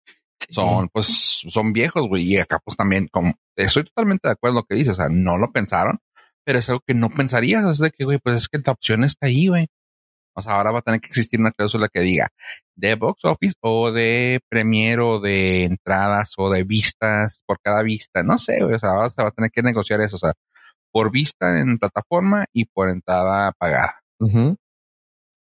[0.50, 4.62] son, pues, son viejos, güey, y acá pues también, como, estoy totalmente de acuerdo con
[4.62, 5.98] lo que dices, o sea, no lo pensaron,
[6.50, 9.04] pero es algo que no pensarías, es de que, güey, pues es que la opción
[9.04, 9.68] está ahí, güey.
[10.36, 12.26] O sea, ahora va a tener que existir una cláusula que diga
[12.74, 18.24] de box office o de premier o de entradas o de vistas por cada vista.
[18.24, 18.74] No sé, güey.
[18.74, 20.16] O sea, ahora se va a tener que negociar eso.
[20.16, 20.32] O sea,
[20.92, 24.00] por vista en plataforma y por entrada pagada.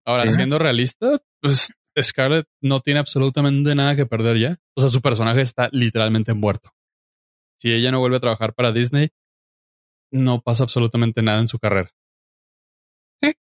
[0.07, 0.35] Ahora, Sí.
[0.35, 4.57] siendo realista, pues Scarlett no tiene absolutamente nada que perder ya.
[4.75, 6.71] O sea, su personaje está literalmente muerto.
[7.61, 9.11] Si ella no vuelve a trabajar para Disney,
[10.11, 11.91] no pasa absolutamente nada en su carrera.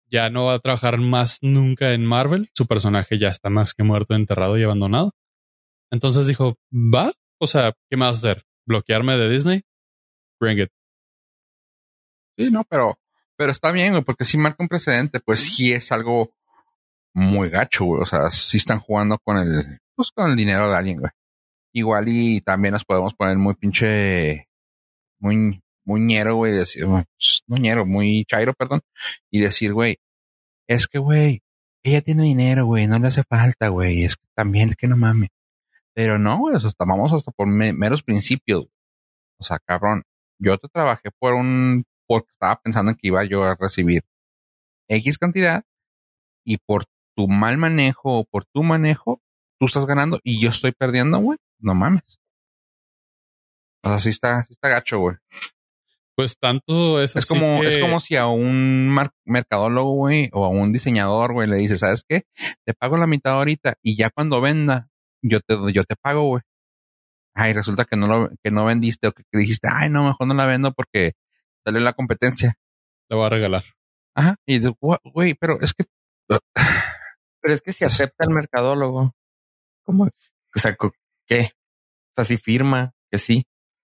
[0.09, 2.49] Ya no va a trabajar más nunca en Marvel.
[2.53, 5.11] Su personaje ya está más que muerto, enterrado y abandonado.
[5.91, 8.43] Entonces dijo, va, o sea, ¿qué más hacer?
[8.65, 9.61] ¿Bloquearme de Disney?
[10.39, 10.69] Bring it.
[12.37, 12.97] Sí, no, pero,
[13.37, 16.33] pero está bien, güey, porque si marca un precedente, pues sí es algo
[17.13, 18.01] muy gacho, güey.
[18.01, 21.11] O sea, sí están jugando con el, pues con el dinero de alguien, güey.
[21.73, 24.47] Igual y también nos podemos poner muy pinche,
[25.19, 28.81] muy, muy ñero, güey, decir, pues, no ñero, muy chairo, perdón,
[29.31, 29.97] y decir, güey,
[30.67, 31.41] es que, güey,
[31.83, 34.97] ella tiene dinero, güey, no le hace falta, güey, es que también, es que no
[34.97, 35.29] mames.
[35.93, 38.65] Pero no, güey, hasta, vamos hasta por me- meros principios.
[39.39, 40.03] O sea, cabrón,
[40.39, 44.01] yo te trabajé por un, porque estaba pensando en que iba yo a recibir
[44.89, 45.63] X cantidad
[46.45, 49.21] y por tu mal manejo o por tu manejo,
[49.59, 51.37] tú estás ganando y yo estoy perdiendo, güey.
[51.59, 52.19] No mames.
[53.83, 55.15] O sea, sí está, sí está gacho, güey.
[56.15, 60.45] Pues tanto es, Es así como, que- es como si a un mercadólogo, güey, o
[60.45, 62.23] a un diseñador, güey, le dices, ¿sabes qué?
[62.65, 64.87] Te pago la mitad ahorita y ya cuando venda,
[65.21, 66.41] yo te, yo te pago, güey.
[67.35, 70.33] Ay, resulta que no lo, que no vendiste o que dijiste, ay, no, mejor no
[70.35, 71.13] la vendo porque
[71.65, 72.55] salió la competencia.
[73.09, 73.63] le voy a regalar.
[74.15, 74.37] Ajá.
[74.47, 75.85] Y dices, "Gua- güey, pero es que
[77.41, 79.13] Pero es que si acepta el mercadólogo,
[79.83, 80.05] ¿cómo?
[80.05, 80.75] O sea,
[81.27, 81.41] ¿qué?
[81.41, 83.45] O sea, si firma que sí.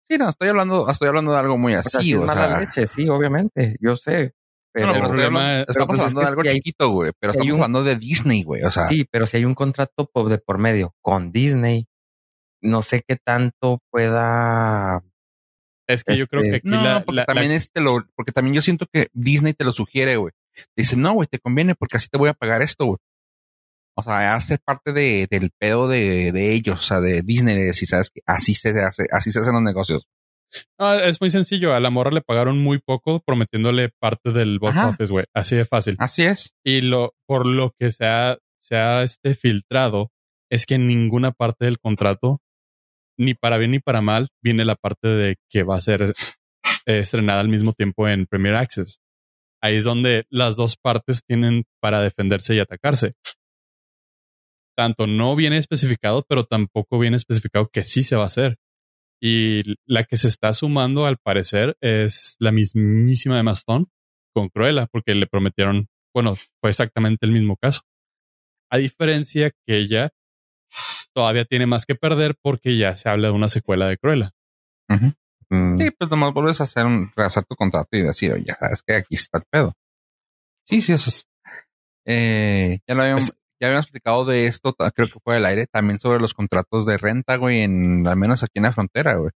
[0.08, 2.24] Sí, no, estoy hablando, estoy hablando de algo muy O así, sea, si es o
[2.24, 2.60] mala sea.
[2.60, 3.76] leche, sí, obviamente.
[3.80, 4.34] Yo sé.
[4.72, 6.54] Pero, No, no, el pero problema estamos pero, pues, es hablando de algo si hay-
[6.56, 8.86] chiquito, güey, pero si estamos un- hablando de Disney, güey, o sea.
[8.88, 11.86] sí, pero si hay un contrato de por medio con Disney,
[12.60, 15.02] no sé qué tanto pueda.
[15.86, 17.80] Es que yo creo que Este, aquí No, la, porque la- también la- es te
[17.80, 20.32] lo, porque también yo siento que Disney te lo sugiere, güey.
[20.76, 22.98] Dice, no, güey, te conviene porque así te voy a pagar esto, güey.
[23.96, 27.66] O sea, hace parte de, del pedo de, de ellos, o sea, de Disney, de
[27.66, 30.06] decir, sabes que así se hace, así se hacen los negocios.
[30.78, 31.74] No, es muy sencillo.
[31.74, 34.88] A la morra le pagaron muy poco prometiéndole parte del box Ajá.
[34.90, 35.26] office, güey.
[35.34, 35.96] Así de fácil.
[35.98, 36.54] Así es.
[36.64, 40.10] Y lo, por lo que se ha, se ha este filtrado,
[40.50, 42.40] es que en ninguna parte del contrato,
[43.18, 46.14] ni para bien ni para mal, viene la parte de que va a ser
[46.86, 49.00] eh, estrenada al mismo tiempo en Premier Access.
[49.60, 53.14] ahí es donde las dos partes tienen para defenderse y atacarse.
[54.76, 58.58] Tanto no viene especificado, pero tampoco viene especificado que sí se va a hacer.
[59.20, 63.88] Y la que se está sumando, al parecer, es la mismísima de Mastón
[64.34, 67.82] con Cruella, porque le prometieron, bueno, fue exactamente el mismo caso.
[68.70, 70.10] A diferencia que ella
[71.14, 74.32] todavía tiene más que perder porque ya se habla de una secuela de Cruella.
[75.50, 78.82] Mm, Sí, pues nomás vuelves a hacer un, rehacer tu contrato y decir, oye, sabes
[78.82, 79.74] que aquí está el pedo.
[80.66, 81.26] Sí, sí, eso es.
[82.06, 83.32] Eh, ya lo habíamos,
[83.64, 86.98] ya habíamos explicado de esto, creo que fue del aire, también sobre los contratos de
[86.98, 89.30] renta, güey, en, al menos aquí en la frontera, güey.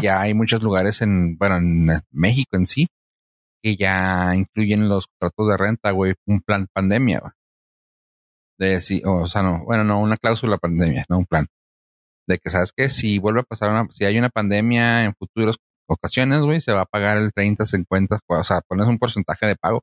[0.00, 2.88] Ya hay muchos lugares en, bueno, en eh, México en sí,
[3.62, 7.32] que ya incluyen los contratos de renta, güey, un plan pandemia, güey.
[8.58, 11.46] De sí, o sea, no, bueno, no, una cláusula pandemia, no un plan.
[12.28, 15.56] De que, ¿sabes que Si vuelve a pasar una, si hay una pandemia en futuras
[15.88, 19.56] ocasiones, güey, se va a pagar el 30, 50, o sea, pones un porcentaje de
[19.56, 19.82] pago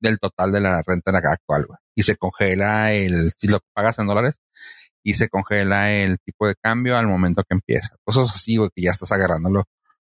[0.00, 1.78] del total de la renta actual, güey.
[1.94, 4.40] Y se congela el, si lo pagas en dólares,
[5.02, 7.96] y se congela el tipo de cambio al momento que empieza.
[8.04, 9.64] Cosas así, güey, que ya estás agarrándolo.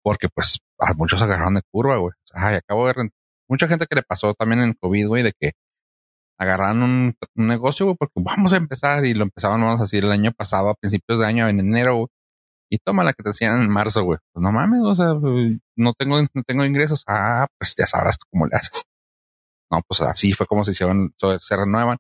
[0.03, 2.13] Porque, pues, a muchos agarraron de curva, güey.
[2.33, 3.13] Ay, acabo de rent-
[3.49, 5.53] Mucha gente que le pasó también en COVID, güey, de que
[6.39, 10.13] agarraron un, negocio, güey, porque vamos a empezar y lo empezaban, vamos a decir, el
[10.13, 12.09] año pasado, a principios de año, en enero, güey.
[12.71, 14.19] Y toma la que te hacían en marzo, güey.
[14.33, 15.15] Pues no mames, o sea,
[15.77, 17.05] no tengo, no tengo ingresos.
[17.09, 18.85] Ah, pues ya sabrás tú cómo le haces.
[19.71, 21.99] No, pues así fue como se hicieron, se renuevan.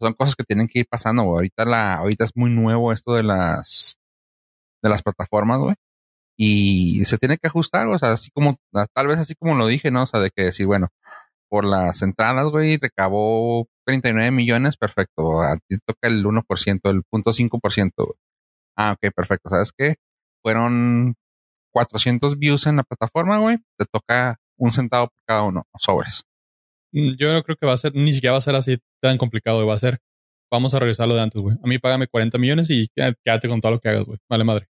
[0.00, 1.36] Son cosas que tienen que ir pasando, güey.
[1.36, 3.98] Ahorita la, ahorita es muy nuevo esto de las,
[4.82, 5.76] de las plataformas, güey.
[6.36, 8.56] Y se tiene que ajustar, o sea, así como,
[8.94, 10.02] tal vez así como lo dije, ¿no?
[10.02, 10.88] O sea, de que decir, bueno,
[11.48, 15.42] por las entradas, güey, recabó 39 millones, perfecto.
[15.42, 17.92] A ti toca el 1%, el 0.5%.
[17.96, 18.18] güey.
[18.76, 19.48] Ah, ok, perfecto.
[19.50, 19.96] ¿Sabes qué?
[20.42, 21.14] Fueron
[21.72, 23.58] 400 views en la plataforma, güey.
[23.78, 26.24] Te toca un centavo por cada uno, sobres.
[26.94, 29.18] Mm, Yo no creo que va a ser, ni siquiera va a ser así tan
[29.18, 29.68] complicado, güey.
[29.68, 29.98] Va a ser,
[30.50, 31.56] vamos a regresar lo de antes, güey.
[31.62, 34.18] A mí págame 40 millones y qué- quédate con todo lo que hagas, güey.
[34.30, 34.68] Vale madre.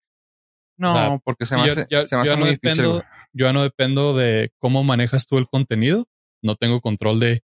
[0.78, 2.84] No, O sea, porque se me hace, yo- se me yo hace no muy difícil.
[2.84, 3.04] dependo-.
[3.32, 6.04] Yo ya no dependo de cómo manejas tú el contenido.
[6.42, 7.42] No tengo control de,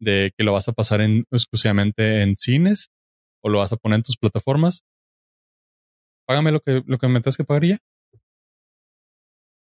[0.00, 2.88] de que lo vas a pasar en, exclusivamente en cines
[3.42, 4.82] o lo vas a poner en tus plataformas.
[6.26, 7.78] Págame lo que, lo que me tengas que pagar y ya.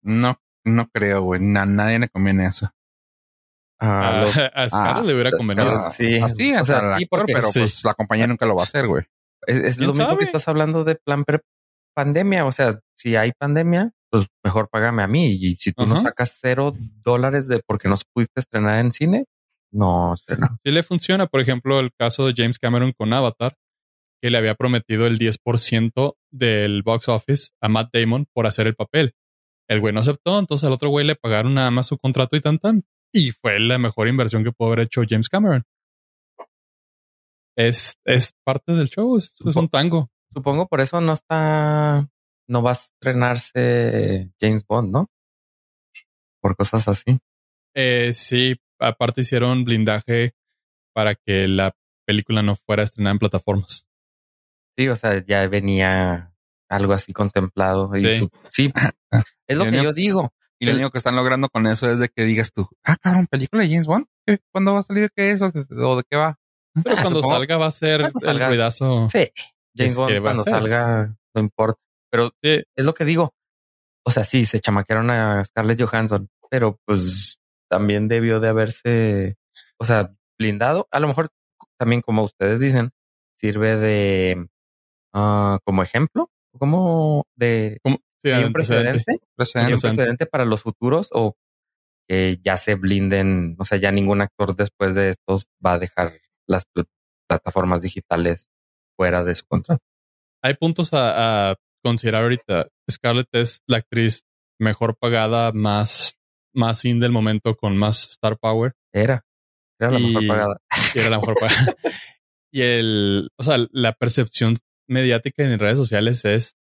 [0.02, 1.40] No, no creo, güey.
[1.56, 2.70] A nadie le conviene eso.
[3.80, 5.68] A A, los- a Scarlett ah, le hubiera convenido.
[5.68, 6.18] ah, sí.
[6.18, 7.60] Así, O sea, porque- pero sí.
[7.60, 9.04] pues la compañía nunca lo va a hacer, güey.
[9.46, 10.18] Es, es ¿Quién lo mismo sabe?
[10.18, 11.40] que estás hablando de plan pre
[11.94, 12.46] pandemia.
[12.46, 15.32] O sea, si hay pandemia, pues mejor págame a mí.
[15.32, 16.02] Y si tú no Ajá.
[16.04, 19.26] sacas cero dólares de porque no se pudiste estrenar en cine,
[19.72, 20.56] no estrena.
[20.64, 21.26] Sí le funciona.
[21.26, 23.54] Por ejemplo, el caso de James Cameron con Avatar,
[24.22, 28.74] que le había prometido el 10% del box office a Matt Damon por hacer el
[28.74, 29.12] papel.
[29.68, 32.40] El güey no aceptó, entonces al otro güey le pagaron nada más su contrato y
[32.40, 32.84] tan tan.
[33.16, 35.62] Y fue la mejor inversión que pudo haber hecho James Cameron.
[37.56, 40.10] Es, es parte del show, es, es un tango.
[40.32, 42.08] Supongo por eso no está,
[42.48, 45.08] no va a estrenarse James Bond, ¿no?
[46.42, 47.18] Por cosas así.
[47.76, 50.32] Eh, sí, aparte hicieron blindaje
[50.92, 51.72] para que la
[52.04, 53.86] película no fuera estrenada en plataformas.
[54.76, 56.34] Sí, o sea, ya venía
[56.68, 57.94] algo así contemplado.
[57.96, 58.16] Y Sí.
[58.18, 58.72] su- sí,
[59.48, 60.33] es lo que yo digo.
[60.60, 63.26] Y lo único que están logrando con eso es de que digas tú, ah, cabrón,
[63.26, 64.06] película de James Bond.
[64.26, 65.10] ¿Qué- ¿Cuándo va a salir?
[65.14, 65.42] ¿Qué es?
[65.42, 66.38] ¿O, de qué va?
[66.82, 68.48] Pero Ah, cuando supongo- salga va a ser el salga.
[68.48, 69.08] ruidazo.
[69.10, 69.30] Sí,
[69.76, 71.80] James Es Bond cuando salga, no importa.
[72.10, 73.34] Pero Sí, es lo que digo.
[74.06, 77.38] O sea, sí, se chamaquearon a Scarlett Johansson, pero pues
[77.70, 79.36] también debió de haberse,
[79.78, 80.86] o sea, blindado.
[80.90, 81.28] A lo mejor
[81.78, 82.90] también, como ustedes dicen,
[83.38, 84.48] sirve de
[85.14, 89.70] ah, como ejemplo, como de como, sí, hay un precedente, un Precedente.
[89.72, 89.96] Precedente.
[89.96, 91.34] precedente para los futuros o
[92.08, 96.12] que ya se blinden, o sea, ya ningún actor después de estos va a dejar
[96.46, 96.86] las pl-
[97.28, 98.50] plataformas digitales
[98.96, 99.82] fuera de su contrato.
[100.42, 102.68] Hay puntos a, a considerar ahorita.
[102.90, 104.24] Scarlett es la actriz
[104.60, 106.14] mejor pagada, más,
[106.54, 108.74] más in del momento, con más star power.
[108.92, 109.24] Era,
[109.80, 110.56] era la Y- mejor pagada.
[110.94, 111.74] y era la mejor pagada.
[112.52, 114.54] y el, o sea, la percepción
[114.86, 116.56] mediática en redes sociales es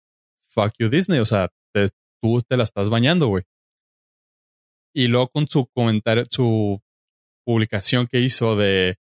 [0.49, 1.19] fuck you Disney.
[1.19, 1.91] O sea, te-
[2.23, 3.45] tú te la estás bañando, güey.
[4.95, 6.81] Y luego con su comentario, su
[7.45, 8.97] publicación que hizo de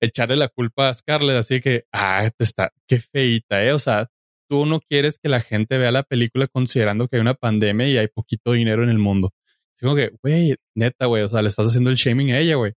[0.00, 3.72] echarle la culpa a Scarlett, así que, ah, te está, qué feita, eh.
[3.72, 4.08] O sea,
[4.48, 7.98] tú no quieres que la gente vea la película considerando que hay una pandemia y
[7.98, 9.32] hay poquito dinero en el mundo.
[9.80, 12.72] Como que, güey, neta, güey, o sea, le estás haciendo el shaming a ella, güey.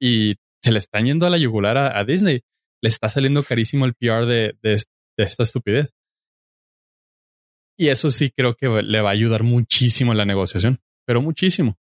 [0.00, 2.42] Y se le están yendo a la yugular a, Disney.
[2.82, 4.56] Le está saliendo carísimo el PR de
[5.16, 5.94] esta estupidez.
[7.82, 11.74] Y eso sí creo que le va a ayudar muchísimo en la negociación, pero muchísimo.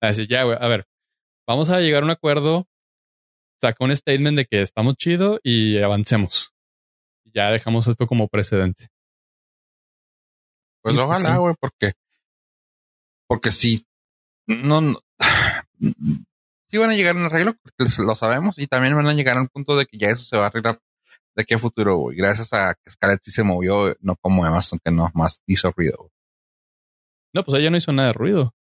[0.00, 0.86] Así, ya, güey, a ver,
[1.44, 2.68] vamos a llegar a un acuerdo,
[3.60, 6.54] saca un statement de que estamos chido y avancemos.
[7.24, 8.90] Ya dejamos esto como precedente.
[10.82, 11.94] Pues Y pues, ojalá, güey, porque.
[13.26, 13.84] Porque si.
[14.46, 14.80] No.
[14.80, 15.00] no
[16.68, 19.36] sí van a llegar a un arreglo, porque lo sabemos, y también van a llegar
[19.36, 20.78] al punto de que ya eso se va a arreglar
[21.38, 22.16] de aquí a futuro, güey.
[22.16, 26.10] Gracias a que Scarlett sí se movió, no como Amazon, que no más hizo ruido.
[27.32, 28.54] No, pues ella no hizo nada de ruido.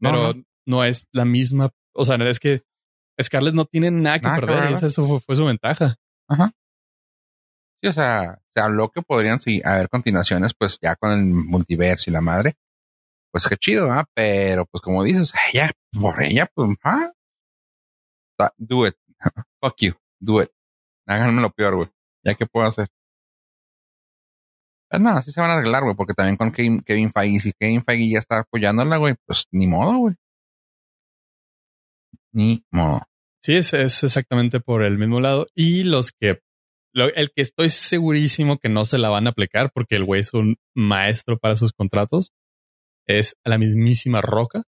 [0.00, 0.44] No, Pero no.
[0.66, 1.68] no, es la misma.
[1.94, 2.62] O sea, es que
[3.20, 4.70] Scarlett no tiene nada que Nada perder.
[4.70, 5.96] y esa eso fue, fue su ventaja.
[7.82, 12.08] Sí, o sea, se habló que podrían sí, haber continuaciones, pues ya con el multiverso
[12.08, 12.56] y la madre.
[13.30, 14.06] Pues qué chido, ¿ah?
[14.14, 17.12] Pero pues como dices, ella, por ella, pues, ¿ah?
[18.56, 18.96] Do it.
[19.62, 19.92] Fuck you.
[20.18, 20.50] Do it.
[21.06, 21.88] Háganme lo peor, güey.
[22.24, 22.88] Ya que puedo hacer.
[24.90, 27.52] Pues no, sí se van a arreglar, güey, porque también con Kevin, Kevin Feige, si
[27.52, 30.14] Kevin Feige ya está apoyándola, güey, pues ni modo, güey.
[32.32, 33.02] Ni modo.
[33.42, 35.46] Sí, es, es exactamente por el mismo lado.
[35.54, 36.40] Y los que,
[36.94, 40.34] el que estoy segurísimo que no se la van a aplicar porque el güey es
[40.34, 42.32] un maestro para sus contratos,
[43.06, 44.64] es la mismísima Roca,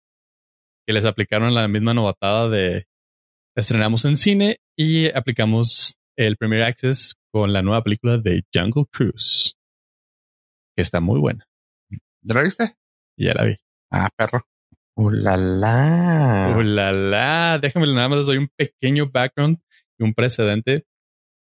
[0.85, 2.85] que les aplicaron la misma novatada de
[3.55, 9.55] estrenamos en cine y aplicamos el Premier Access con la nueva película de Jungle Cruise,
[10.75, 11.45] que está muy buena.
[12.21, 12.75] ¿Ya lo viste?
[13.17, 13.55] Ya la vi.
[13.91, 14.45] Ah, perro.
[14.95, 16.53] ¡Uh, la, la!
[16.57, 17.59] ¡Uh, la, la!
[17.61, 19.59] Déjame nada más les doy un pequeño background
[19.97, 20.85] y un precedente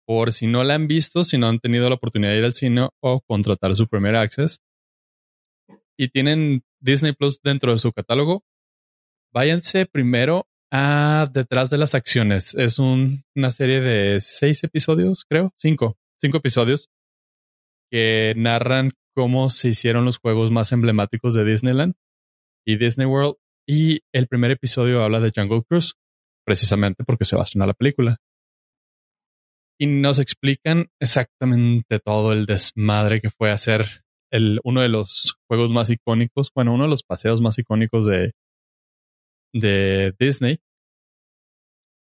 [0.06, 2.54] por si no la han visto, si no han tenido la oportunidad de ir al
[2.54, 4.62] cine o contratar su primer access
[5.98, 8.44] y tienen Disney Plus dentro de su catálogo,
[9.34, 12.56] váyanse primero a Detrás de las Acciones.
[12.56, 16.90] Es un- una serie de seis episodios, creo, cinco, cinco episodios
[17.92, 21.94] que narran cómo se hicieron los juegos más emblemáticos de Disneyland
[22.66, 23.36] y Disney World.
[23.68, 25.94] Y el primer episodio habla de Jungle Cruise,
[26.44, 28.18] precisamente porque se va a estrenar la película.
[29.80, 33.86] Y nos explican exactamente todo el desmadre que fue hacer
[34.32, 38.32] el, uno de los juegos más icónicos, bueno, uno de los paseos más icónicos de,
[39.54, 40.60] de Disney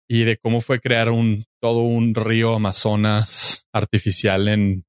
[0.09, 4.85] y de cómo fue crear un todo un río Amazonas artificial en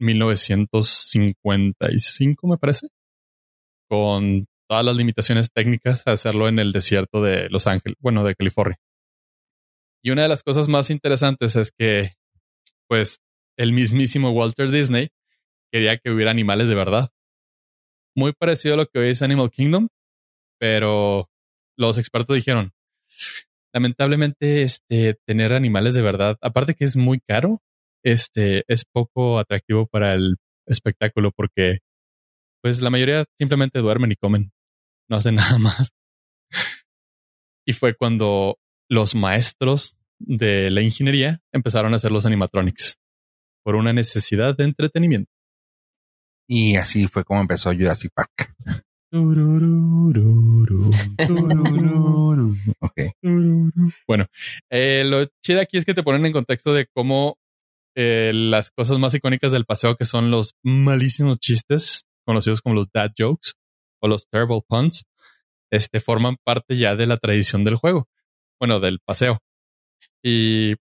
[0.00, 2.86] 1955, me parece,
[3.88, 8.76] con todas las limitaciones técnicas hacerlo en el desierto de Los Ángeles, bueno, de California.
[10.02, 12.12] Y una de las cosas más interesantes es que,
[12.86, 13.20] pues,
[13.56, 15.08] el mismísimo Walter Disney
[15.72, 17.10] quería que hubiera animales de verdad.
[18.14, 19.88] Muy parecido a lo que hoy es Animal Kingdom,
[20.58, 21.28] pero
[21.78, 22.72] los expertos dijeron,
[23.72, 27.60] lamentablemente, este, tener animales de verdad, aparte que es muy caro,
[28.04, 31.78] este, es poco atractivo para el espectáculo porque,
[32.62, 34.50] pues, la mayoría simplemente duermen y comen,
[35.08, 35.92] no hacen nada más.
[37.66, 38.58] Y fue cuando
[38.90, 42.96] los maestros de la ingeniería empezaron a hacer los animatronics
[43.62, 45.30] por una necesidad de entretenimiento.
[46.48, 48.54] Y así fue como empezó Jurassic Park.
[52.80, 52.98] Ok.
[54.06, 54.26] Bueno,
[54.70, 57.38] eh, lo chido aquí es que te ponen en contexto de cómo
[57.94, 62.88] eh, las cosas más icónicas del paseo, que son los malísimos chistes conocidos como los
[62.92, 63.52] dad jokes
[64.00, 65.04] o los terrible puns,
[65.70, 68.08] este, forman parte ya de la tradición del juego,
[68.60, 69.40] bueno, del paseo.
[70.22, 70.74] Y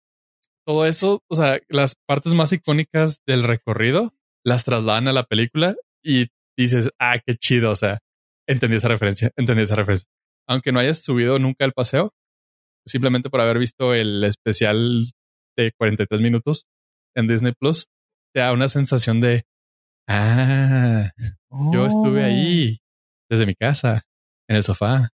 [0.65, 4.13] todo eso, o sea, las partes más icónicas del recorrido
[4.43, 7.99] las trasladan a la película y dices, ah, qué chido, o sea,
[8.48, 10.08] entendí esa referencia, entendí esa referencia.
[10.48, 12.14] Aunque no hayas subido nunca el paseo,
[12.86, 15.04] simplemente por haber visto el especial
[15.58, 16.66] de 43 minutos
[17.16, 17.88] en Disney Plus,
[18.34, 19.43] te da una sensación de,
[20.08, 21.12] ah,
[21.74, 22.78] yo estuve ahí
[23.30, 24.04] desde mi casa,
[24.48, 25.10] en el sofá.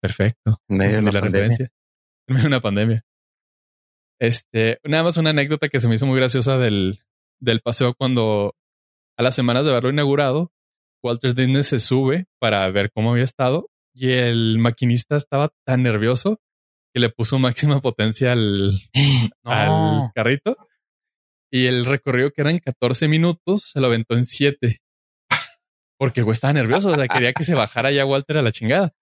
[0.00, 0.60] Perfecto.
[0.68, 1.30] En medio de la pandemia.
[1.30, 1.68] referencia.
[2.26, 3.02] En medio de una pandemia.
[4.20, 7.00] Este, nada más una anécdota que se me hizo muy graciosa del,
[7.40, 8.54] del paseo cuando
[9.16, 10.50] a las semanas de haberlo inaugurado,
[11.02, 16.40] Walter Disney se sube para ver cómo había estado y el maquinista estaba tan nervioso
[16.92, 18.80] que le puso máxima potencia al,
[20.14, 20.56] carrito
[21.50, 24.80] y el recorrido que eran 14 minutos se lo aventó en 7
[25.98, 28.52] porque el güey estaba nervioso, o sea, quería que se bajara ya Walter a la
[28.52, 28.94] chingada.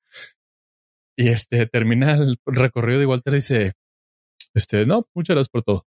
[1.15, 3.75] Y este termina el recorrido y Walter dice,
[4.55, 5.87] este, no, muchas gracias por todo.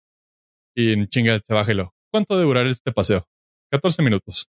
[0.76, 3.26] Y en chinga se baja y lo, ¿cuánto debe durar este paseo?
[3.72, 4.48] 14 minutos.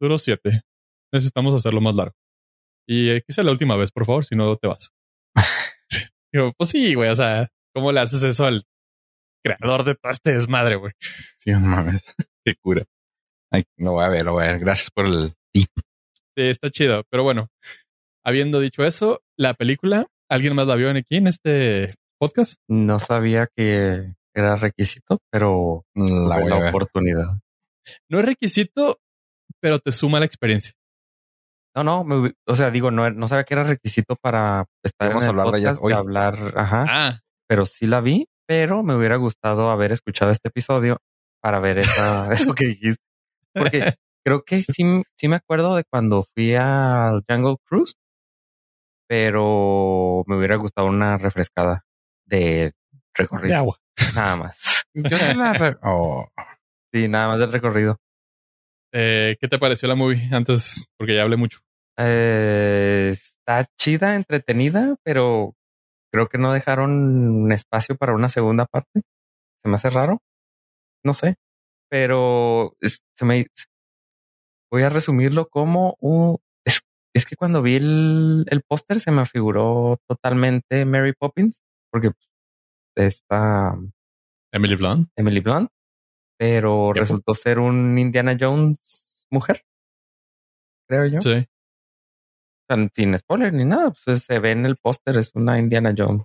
[0.00, 0.62] Duró 7.
[1.12, 2.14] Necesitamos hacerlo más largo.
[2.88, 4.90] Y eh, sea la última vez, por favor, si no te vas.
[6.32, 8.64] Digo, pues sí, güey, o sea, ¿cómo le haces eso al
[9.44, 10.92] creador de todo este desmadre, güey?
[11.36, 12.02] Sí, no mames.
[12.44, 12.84] Qué cura.
[13.50, 14.60] Ay, lo voy a ver, lo voy a ver.
[14.60, 15.70] Gracias por el tip.
[16.36, 17.04] Sí, está chido.
[17.10, 17.48] Pero bueno,
[18.24, 22.60] habiendo dicho eso, la película, ¿alguien más la vio en aquí en este podcast?
[22.68, 27.38] No sabía que era requisito, pero La oportunidad.
[28.10, 29.00] No es requisito,
[29.60, 30.72] pero te suma la experiencia.
[31.76, 35.24] No, no, me o sea, digo, no, no sabía que era requisito para estar Vamos
[35.24, 35.92] en a el hablar de ella podcast, hoy.
[35.92, 40.98] hablar, ajá, Ah, pero sí la vi, pero me hubiera gustado haber escuchado este episodio
[41.42, 43.04] para ver esa, eso que dijiste.
[43.54, 47.94] Porque creo que sí, sí me acuerdo de cuando fui al Jungle Cruise,
[49.08, 51.84] pero me hubiera gustado una refrescada
[52.26, 52.72] de de
[53.14, 53.78] recorrido, agua.
[54.14, 54.84] nada más.
[54.94, 56.26] Yo sí la oh,
[56.92, 57.98] Sí, nada más del recorrido.
[58.92, 60.86] Eh, ¿Qué te pareció la movie antes?
[60.98, 61.60] Porque ya hablé mucho.
[61.98, 65.54] Eh, está chida, entretenida, pero
[66.12, 66.90] creo que no dejaron
[67.44, 69.02] un espacio para una segunda parte.
[69.62, 70.18] Se me hace raro.
[71.04, 71.36] No sé,
[71.90, 73.46] pero es- se me
[74.70, 76.82] voy a resumirlo como un es,
[77.14, 81.60] es que cuando vi el, el póster se me figuró totalmente Mary Poppins,
[81.92, 82.10] porque
[82.96, 83.76] está
[84.52, 85.08] Emily Blunt.
[85.16, 85.70] Emily Blunt,
[86.38, 87.00] pero Yep.
[87.00, 89.62] resultó ser un Indiana Jones mujer,
[90.88, 91.20] creo yo.
[91.20, 91.46] Sí.
[92.94, 96.24] Sin spoiler ni nada, pues se ve en el póster, es una Indiana Jones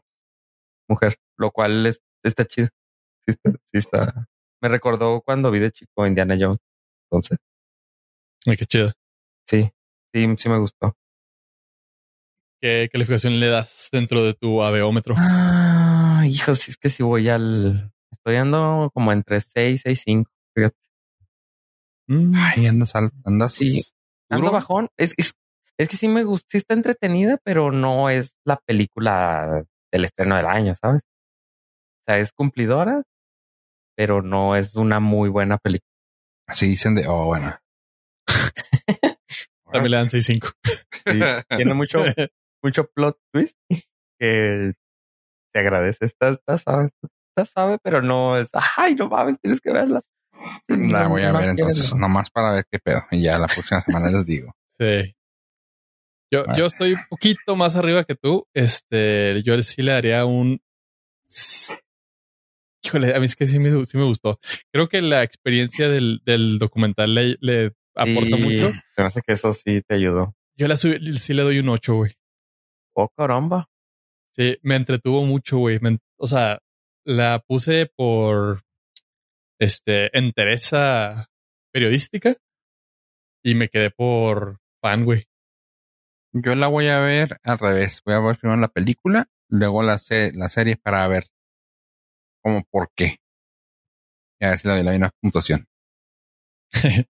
[0.90, 2.68] mujer, lo cual es, está chido.
[3.26, 4.28] Sí está, sí está.
[4.62, 6.60] Me recordó cuando vi de chico Indiana Jones.
[7.10, 7.38] Entonces,
[8.48, 8.92] Ay, qué chido.
[9.48, 9.72] sí,
[10.14, 10.96] sí, sí me gustó.
[12.62, 15.16] ¿Qué calificación le das dentro de tu aveómetro?
[15.18, 17.92] Ah, hijo, si es que si voy al.
[18.12, 20.30] Estoy ando como entre 6, 6, 5.
[20.56, 20.76] Fíjate.
[22.08, 23.82] Mm, ay, andas, al- andas Sí.
[24.30, 24.54] Ando duro.
[24.54, 24.90] bajón.
[24.98, 25.34] Es, es,
[25.82, 30.36] es que sí me gusta, sí está entretenida, pero no es la película del estreno
[30.38, 31.02] del año, ¿sabes?
[31.04, 33.04] O sea, es cumplidora,
[33.98, 35.90] pero no es una muy buena película.
[36.48, 37.58] Así dicen de, oh, bueno.
[39.72, 40.52] También le dan 6-5.
[40.64, 41.20] Sí,
[41.56, 42.04] tiene mucho,
[42.64, 43.58] mucho plot twist
[44.20, 44.74] que
[45.54, 46.06] te agradece.
[46.06, 46.90] Está, está suave,
[47.36, 50.02] está suave, pero no es, ay, no mames, tienes que verla.
[50.68, 52.02] Sí, La no, voy a no ver entonces, no.
[52.02, 53.04] nomás para ver qué pedo.
[53.12, 54.54] Y ya la próxima semana les digo.
[54.78, 55.16] Sí.
[56.32, 58.48] Yo, yo estoy un poquito más arriba que tú.
[58.54, 60.62] Este, yo sí le daría un.
[62.84, 64.40] Híjole, a mí es que sí me, sí me gustó.
[64.74, 68.72] Creo que la experiencia del, del documental le, le aporta Sí, mucho.
[68.96, 70.36] Se me hace que eso sí te ayudó.
[70.56, 72.14] Yo la sub- sí le doy un 8, güey.
[72.96, 73.70] Oh, caramba.
[74.32, 75.80] Sí, me entretuvo mucho, güey.
[76.18, 76.60] O sea,
[77.06, 78.64] la puse por
[79.60, 81.30] este entereza
[81.72, 82.36] periodística
[83.44, 85.26] y me quedé por fan, güey.
[86.34, 88.02] Yo la voy a ver al revés.
[88.06, 91.28] Voy a ver primero la película, luego la, se- la serie para ver
[92.44, 93.18] como por qué.
[94.40, 95.68] Y a ver si le doy la misma puntuación.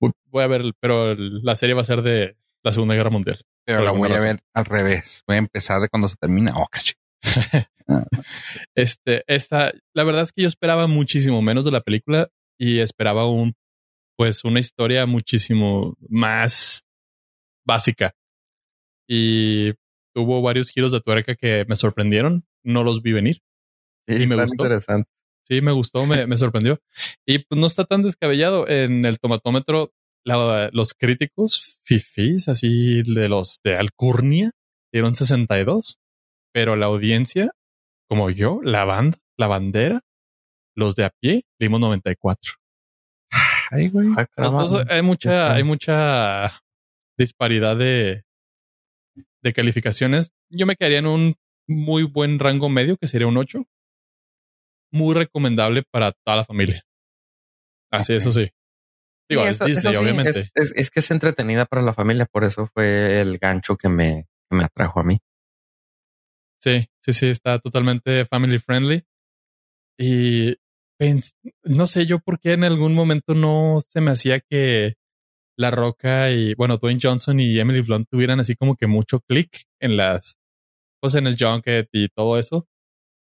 [0.00, 3.44] Voy- a ver, pero la serie va a ser de la Segunda Guerra Mundial.
[3.66, 5.22] Pero la voy a ver al revés.
[5.26, 6.52] Voy a empezar de cuando se termina.
[6.56, 6.94] Oh, caché.
[8.74, 12.28] Este, esta, la verdad es que yo esperaba muchísimo menos de la película
[12.58, 13.52] y esperaba un,
[14.16, 16.84] pues, una historia muchísimo más
[17.66, 18.12] básica.
[19.08, 19.72] Y
[20.14, 22.44] tuvo varios giros de tuerca que me sorprendieron.
[22.62, 23.40] No los vi venir.
[24.08, 24.64] Sí, Y me gustó.
[24.64, 25.10] interesante.
[25.46, 26.80] Sí, me gustó, me, me sorprendió.
[27.26, 28.66] Y pues no está tan descabellado.
[28.68, 29.92] En el tomatómetro,
[30.24, 34.50] la- los críticos fifís, así de los de Alcurnia,
[34.92, 35.98] dieron 62.
[36.52, 37.50] Pero la audiencia,
[38.08, 40.00] como yo, la banda, la bandera,
[40.76, 42.52] los de a pie, dimos 94.
[43.70, 44.08] Ay, güey.
[44.16, 44.26] Ah.
[44.36, 46.62] Entonces, hay mucha, hay mucha
[47.18, 48.22] disparidad de,
[49.42, 50.32] de calificaciones.
[50.50, 51.34] Yo me quedaría en un
[51.68, 53.64] muy buen rango medio, que sería un 8.
[54.92, 56.84] Muy recomendable para toda la familia.
[57.90, 58.48] Así, eso sí.
[59.28, 60.40] Digo, Sí, es Disney, eso sí, obviamente.
[60.40, 63.88] Es, es- es que es entretenida para la familia, por eso fue el gancho que
[63.88, 65.18] me, que me atrajo a mí.
[66.62, 69.04] Sí, sí, sí, está totalmente family friendly.
[69.98, 70.56] Y
[71.64, 74.94] no sé yo por qué en algún momento no se me hacía que
[75.56, 79.64] La Roca y, bueno, Dwayne Johnson y Emily Blunt tuvieran así como que mucho click
[79.80, 80.36] en las,
[81.00, 82.66] pues en el junket y todo eso.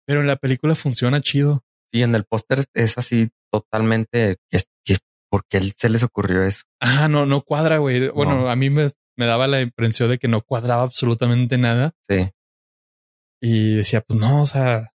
[0.08, 1.64] Pero en la película funciona chido.
[1.94, 4.38] Sí, en el póster es así totalmente
[5.30, 6.64] ¿por qué se les ocurrió eso?
[6.82, 8.10] Ah, no, no cuadra, güey.
[8.10, 8.50] Bueno, No.
[8.50, 11.94] a mí me, me daba la impresión de que no cuadraba absolutamente nada.
[12.10, 12.30] Sí.
[13.42, 14.94] Y decía, pues no, o sea.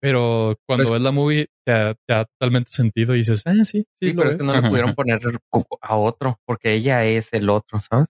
[0.00, 3.52] Pero cuando Pues- ves la movie, te, da- te da totalmente sentido y dices, ah,
[3.64, 4.46] sí, sí, Sí, lo pero es veo".
[4.46, 5.20] que no le pudieron poner
[5.82, 8.08] a otro, porque ella es el otro, ¿sabes?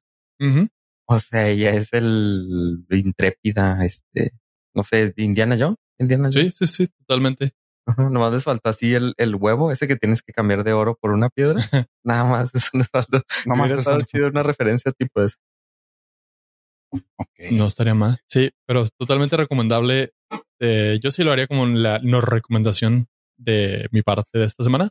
[1.11, 4.33] O sea, ella es el intrépida, este,
[4.75, 5.79] no sé, Indiana Jones.
[5.99, 6.57] Indiana Sí, Jones.
[6.57, 7.53] sí, sí, totalmente.
[7.87, 10.95] Ajá, nomás les faltó así el, el huevo, ese que tienes que cambiar de oro
[11.01, 11.55] por una piedra.
[12.05, 13.23] Nada más, eso les faltó.
[13.47, 15.37] No Hubiera más estado chido una referencia tipo eso.
[17.17, 17.51] Ok.
[17.53, 18.21] No estaría mal.
[18.29, 20.13] Sí, pero es totalmente recomendable.
[20.61, 23.07] Eh, yo sí lo haría como la no recomendación
[23.37, 24.89] de mi parte de esta semana,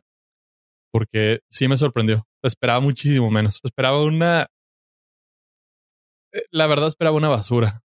[0.92, 2.26] porque sí me sorprendió.
[2.42, 3.60] Esperaba muchísimo menos.
[3.64, 4.46] Esperaba una.
[6.32, 7.82] eh, La verdad, esperaba una basura.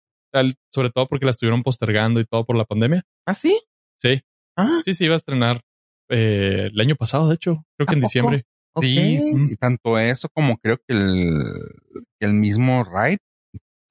[0.73, 3.03] Sobre todo porque la estuvieron postergando y todo por la pandemia.
[3.27, 3.59] ¿Ah, sí?
[3.99, 4.21] Sí,
[4.57, 5.61] Ah, sí, sí, iba a estrenar
[6.09, 8.07] eh, el año pasado, de hecho, creo que ¿A en poco?
[8.07, 8.43] diciembre.
[8.79, 9.51] Sí, ok.
[9.51, 11.43] y tanto eso como creo que el,
[12.19, 13.19] que el mismo Wright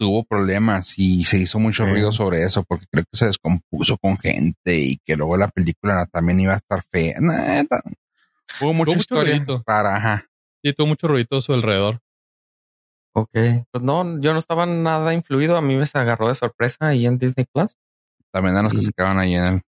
[0.01, 1.91] tuvo problemas y se hizo mucho Sí.
[1.91, 6.07] ruido sobre eso porque creo que se descompuso con gente y que luego la película
[6.11, 7.17] también iba a estar fea.
[8.63, 9.63] Hubo mucha mucho historia ruidito.
[9.67, 10.27] rara, ajá.
[10.65, 12.01] Sí, tuvo mucho ruido a su alrededor.
[13.15, 13.31] Ok.
[13.71, 15.57] Pues no, yo no estaba nada influido.
[15.57, 17.77] A mí me se agarró de sorpresa ahí en Disney Plus.
[18.33, 19.63] También a los que se quedaban ahí en el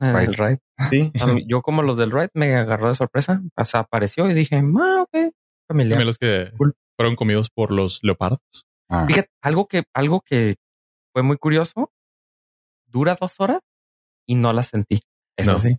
[0.00, 0.16] en.
[0.16, 0.58] El ride.
[0.90, 1.12] Sí.
[1.34, 3.42] mí- yo como los del ride me agarró de sorpresa.
[3.56, 5.32] O sea, apareció y dije, ah, ok.
[5.68, 5.96] Familiar.
[5.98, 6.74] También los que Cool.
[6.96, 8.40] fueron comidos por los leopardos.
[8.90, 10.56] Ah, Fíjate, algo que, algo que
[11.14, 11.92] fue muy curioso.
[12.86, 13.60] Dura dos horas
[14.26, 15.02] y no la sentí.
[15.36, 15.58] Eso No.
[15.58, 15.76] sí.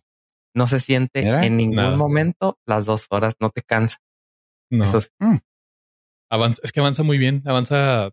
[0.56, 1.96] No se siente en ningún nada.
[1.96, 3.36] momento las dos horas.
[3.40, 3.98] No te cansa.
[4.72, 5.10] No, Eso sí.
[6.30, 8.12] avanza, es que avanza muy bien, avanza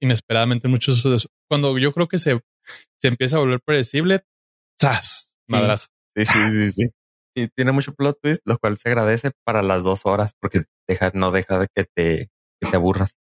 [0.00, 1.28] inesperadamente en muchos.
[1.48, 2.40] Cuando yo creo que se,
[3.00, 4.24] se empieza a volver predecible,
[4.80, 5.36] ¡zas!
[5.46, 5.52] Sí.
[5.52, 5.88] Madrazo.
[6.16, 6.88] Sí, sí, sí, sí.
[7.36, 11.10] Y tiene mucho plot twist, lo cual se agradece para las dos horas porque deja,
[11.14, 12.30] no deja de que te,
[12.60, 13.16] que te aburras.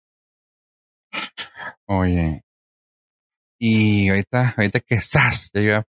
[1.86, 2.42] Oye.
[3.58, 5.50] Y ahorita, ahorita que ¡zas!
[5.52, 5.84] Ya iba,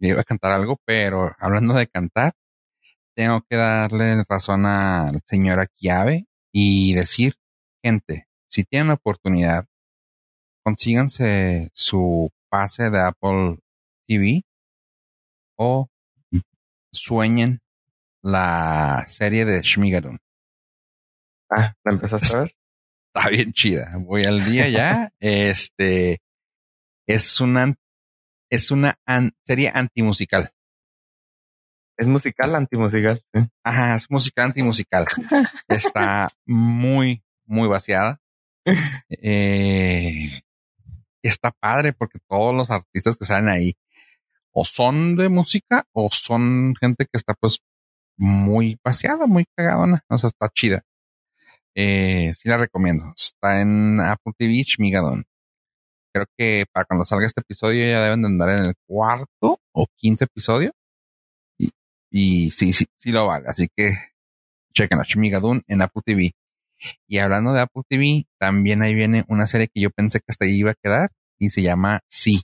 [0.00, 2.32] ya iba a cantar algo, pero hablando de cantar,
[3.14, 7.34] tengo que darle razón al señor Akiabe y decir,
[7.84, 9.66] gente, si tienen la oportunidad,
[10.64, 13.58] consíganse su pase de Apple
[14.06, 14.42] TV
[15.58, 15.88] o
[16.92, 17.60] sueñen
[18.22, 20.18] la serie de Shmigadun.
[21.50, 22.54] Ah, ¿la empezaste a ver?
[23.14, 23.92] Está bien chida.
[23.98, 25.12] Voy al día ya.
[25.20, 26.20] este
[27.06, 27.74] es una
[28.50, 30.52] es una an- serie antimusical.
[31.98, 33.22] Es musical, antimusical.
[33.34, 33.40] Sí.
[33.64, 35.06] Ajá, es música antimusical.
[35.68, 38.18] Está muy, muy vaciada.
[39.10, 40.42] Eh,
[41.22, 43.74] está padre porque todos los artistas que salen ahí
[44.52, 47.58] o son de música o son gente que está pues
[48.18, 50.02] muy vaciada, muy cagadona.
[50.08, 50.82] O sea, está chida.
[51.74, 53.12] Eh, sí la recomiendo.
[53.16, 55.24] Está en Apple TV, Migadon.
[56.14, 59.86] Creo que para cuando salga este episodio ya deben de andar en el cuarto o
[59.96, 60.72] quinto episodio.
[61.58, 61.70] Y,
[62.10, 63.46] y sí, sí, sí lo vale.
[63.48, 63.92] Así que
[64.74, 66.32] chequen a Shmigadun en Apple TV.
[67.08, 70.46] Y hablando de Apple TV, también ahí viene una serie que yo pensé que hasta
[70.46, 72.42] ahí iba a quedar y se llama Sí.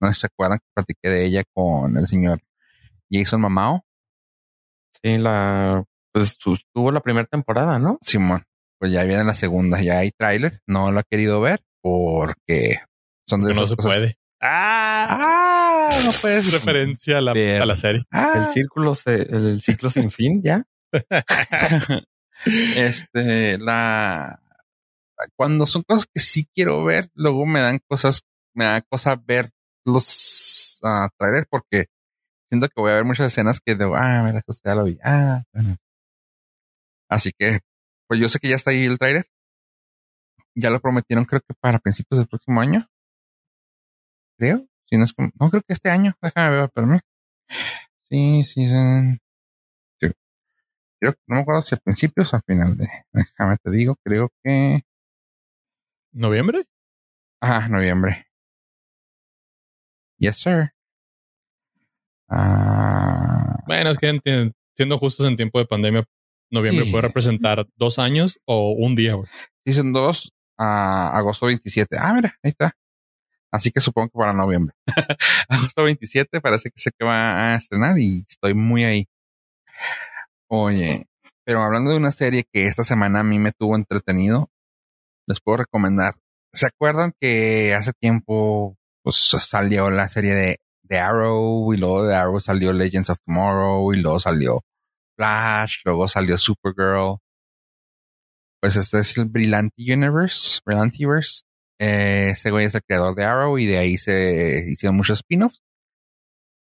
[0.00, 2.40] No sé si se acuerdan que platiqué de ella con el señor
[3.10, 3.84] Jason Mamao.
[5.02, 7.98] Sí, la, pues tu- tuvo la primera temporada, ¿no?
[8.02, 8.42] Simón,
[8.78, 12.80] pues ya viene la segunda, ya hay tráiler, no lo he querido ver porque
[13.28, 13.92] son de Que no esas se cosas.
[13.98, 14.14] puede.
[14.40, 17.60] Ah, Ah, no puedes referencia a la, Ver.
[17.62, 18.04] a la serie.
[18.12, 20.64] Ah, El círculo, se, el ciclo sin fin, ya.
[22.76, 24.40] este, la
[25.36, 28.20] cuando son cosas que sí quiero ver, luego me dan cosas,
[28.54, 29.50] me da cosa ver
[29.84, 31.86] los ah, trailers porque
[32.48, 34.96] siento que voy a ver muchas escenas que digo, ah, mira, eso ya lo vi.
[35.02, 35.76] Ah, bueno.
[37.10, 37.58] Así que,
[38.08, 39.26] pues yo sé que ya está ahí el trailer.
[40.54, 42.88] Ya lo prometieron, creo que para principios del próximo año.
[44.38, 44.66] Creo.
[44.86, 46.12] Si no es como, no creo que este año.
[46.22, 47.00] Déjame ver, espérame.
[48.10, 49.18] Sí, sí, sí.
[50.00, 50.08] sí.
[51.00, 52.88] Creo, no me acuerdo si a principios o al final de.
[53.12, 54.82] Déjame te digo, creo que.
[56.12, 56.64] ¿Noviembre?
[57.40, 58.26] Ah, noviembre.
[60.18, 60.72] Yes, sir.
[62.28, 66.04] Ah, Bueno, es que siendo justos en tiempo de pandemia,
[66.50, 66.90] noviembre Sí.
[66.90, 69.28] puede representar dos años o un día, güey.
[69.66, 71.96] Season 2 a agosto 27.
[71.98, 72.72] Ah, mira, ahí está.
[73.52, 74.74] Así que supongo que para noviembre.
[75.48, 79.06] agosto 27 parece que sé que va a estrenar y estoy muy ahí.
[80.50, 81.06] Oye,
[81.44, 84.50] pero hablando de una serie que esta semana a mí me tuvo entretenido,
[85.26, 86.14] les puedo recomendar.
[86.52, 92.14] ¿Se acuerdan que hace tiempo pues, salió la serie de, de Arrow y luego de
[92.16, 94.62] Arrow salió Legends of Tomorrow y luego salió
[95.18, 97.18] Flash, luego salió Supergirl?
[98.60, 101.42] Pues este es el Brillanti Universe, Brillantiverse.
[101.80, 105.60] Eh, ese güey es el creador de Arrow y de ahí se hicieron muchos spin-offs.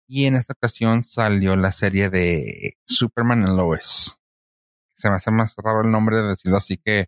[0.07, 4.19] Y en esta ocasión salió la serie de Superman and Lois.
[4.95, 7.07] Se me hace más raro el nombre de decirlo así que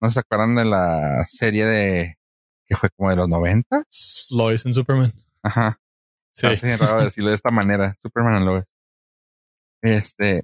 [0.00, 2.16] no se acuerdan de la serie de
[2.66, 4.28] que fue como de los noventas.
[4.30, 5.12] Lois en Superman.
[5.42, 5.80] Ajá.
[6.32, 6.46] Sí.
[6.46, 7.96] Hace raro decirlo de esta manera.
[8.00, 8.64] Superman and Lois.
[9.82, 10.42] Este,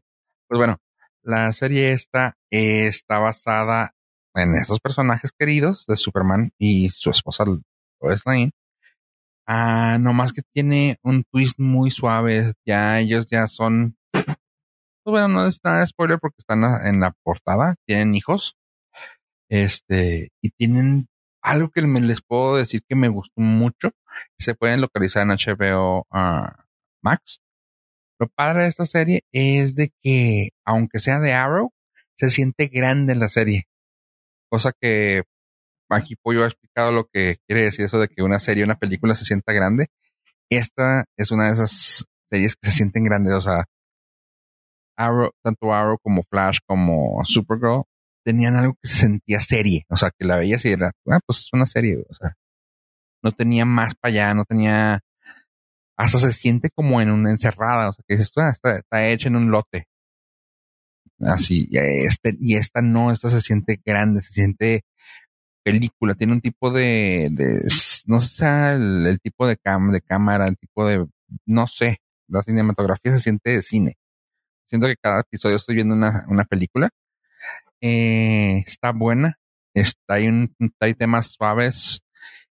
[0.49, 0.78] pues bueno,
[1.22, 3.97] la serie esta está basada,
[4.37, 8.53] en esos personajes queridos de Superman y su esposa Lois Lane.
[9.47, 12.53] Ah, nomás que tiene un twist muy suave.
[12.66, 13.97] Ya ellos ya son.
[14.12, 14.26] Pues
[15.05, 17.76] bueno, no es spoiler porque están en la portada.
[17.87, 18.57] Tienen hijos.
[19.49, 21.07] Este, y tienen
[21.43, 23.91] algo que les puedo decir que me gustó mucho.
[24.39, 26.64] Se pueden localizar en HBO ah,
[27.03, 27.41] Max.
[28.18, 31.72] Lo padre de esta serie es de que, aunque sea de Arrow,
[32.18, 33.64] se siente grande la serie.
[34.50, 35.22] Cosa que
[35.90, 39.14] aquí Pollo ha explicado lo que quiere decir eso de que una serie, una película
[39.14, 39.88] se sienta grande.
[40.50, 43.34] Esta es una de esas series que se sienten grandes.
[43.34, 43.64] O sea,
[44.96, 47.84] Arrow, tanto Arrow como Flash como Supergirl
[48.24, 49.84] tenían algo que se sentía serie.
[49.88, 51.98] O sea, que la veías y era, ah, pues es una serie.
[52.08, 52.34] O sea,
[53.22, 55.00] no tenía más para allá, no tenía
[55.97, 59.28] hasta se siente como en una encerrada, o sea, que dices, ah, está, está hecha
[59.28, 59.88] en un lote.
[61.20, 64.84] Así, este, y esta no, esta se siente grande, se siente
[65.64, 67.30] película, tiene un tipo de,
[68.07, 71.07] no sé sea el, tipo de, cam, de cámara, el tipo de,
[71.47, 73.97] no sé, la cinematografía se siente de cine.
[74.68, 76.90] Siento que cada episodio estoy viendo una, una película.
[77.80, 79.38] Eh, está buena,
[79.74, 80.28] está, hay,
[80.80, 82.03] hay temas suaves,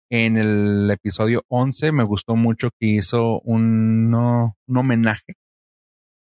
[0.09, 4.13] en el episodio 11 me gustó mucho que hizo un,
[4.67, 5.35] homenaje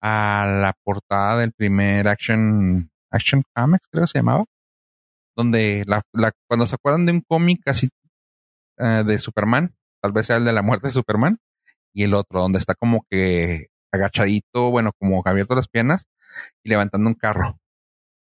[0.03, 4.45] a la portada del primer Action, Action Comics, creo que se llamaba,
[5.37, 7.89] donde la, la cuando se acuerdan de un cómic así
[8.79, 11.39] uh, de Superman, tal vez sea el de la muerte de Superman,
[11.95, 16.07] y el otro, donde está como que agachadito, bueno, como abierto las piernas
[16.63, 17.59] y levantando un carro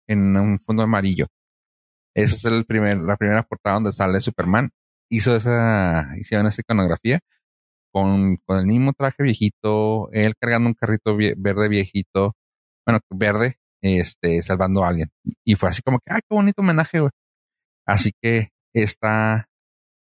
[0.08, 1.28] en un fondo amarillo.
[2.16, 4.70] Esa es el primer, la primera portada donde sale Superman
[5.14, 7.20] hizo esa, hicieron esa iconografía
[7.92, 12.36] con, con el mismo traje viejito, él cargando un carrito verde viejito,
[12.86, 15.10] bueno, verde, este, salvando a alguien.
[15.46, 17.00] Y fue así como que, ah, qué bonito homenaje.
[17.86, 19.50] Así que está,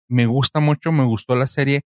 [0.09, 1.83] me gusta mucho, me gustó la serie,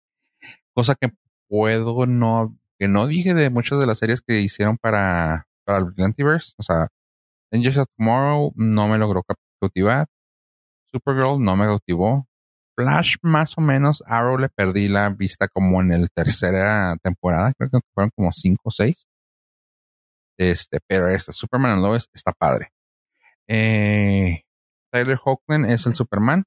[0.74, 1.10] cosa que
[1.48, 5.86] puedo no, que no dije de muchas de las series que hicieron para, para el
[5.86, 6.90] Brillantiverse, o sea,
[7.54, 9.24] Angels of Tomorrow no me logró
[9.62, 10.08] cautivar,
[10.92, 12.27] Supergirl no me cautivó,
[12.78, 17.72] Flash más o menos, Arrow le perdí la vista como en el tercera temporada, creo
[17.72, 19.08] que fueron como cinco o seis.
[20.40, 22.70] Este, pero este Superman and Lois está padre.
[23.48, 24.44] Eh,
[24.92, 26.44] Tyler Hoechlin es el Superman.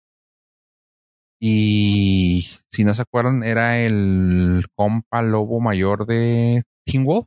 [1.43, 7.27] Y si no se acuerdan, era el compa lobo mayor de Teen Wolf.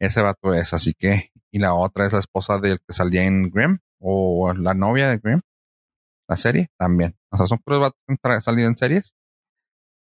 [0.00, 1.30] Ese vato es, así que.
[1.52, 5.18] Y la otra es la esposa del que salía en Grimm, o la novia de
[5.18, 5.40] Grimm
[6.28, 7.16] la serie también.
[7.30, 9.14] O sea, son pruebas que han salido en series.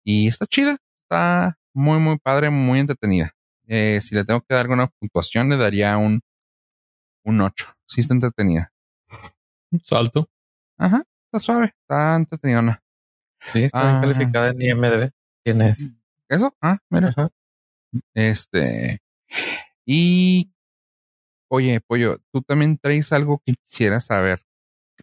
[0.04, 0.78] Y está chida.
[1.02, 3.34] Está muy, muy padre, muy entretenida.
[3.66, 6.20] Eh, si le tengo que dar alguna puntuación, le daría un,
[7.24, 7.74] un 8.
[7.86, 8.72] Sí está entretenida.
[9.82, 10.28] Salto.
[10.78, 12.82] Ajá, está suave, está entretenida.
[13.52, 14.00] Sí, está bien ah.
[14.00, 15.10] calificada en IMDB.
[15.44, 15.88] ¿Quién es?
[16.28, 16.54] ¿Eso?
[16.60, 17.14] Ah, mira.
[18.14, 19.00] Este.
[19.84, 20.52] Y.
[21.48, 24.40] Oye, Pollo, tú también traes algo que quisieras saber.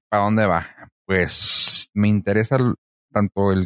[0.09, 0.67] ¿Para dónde va?
[1.09, 2.59] Pues me interesa
[3.11, 3.65] tanto el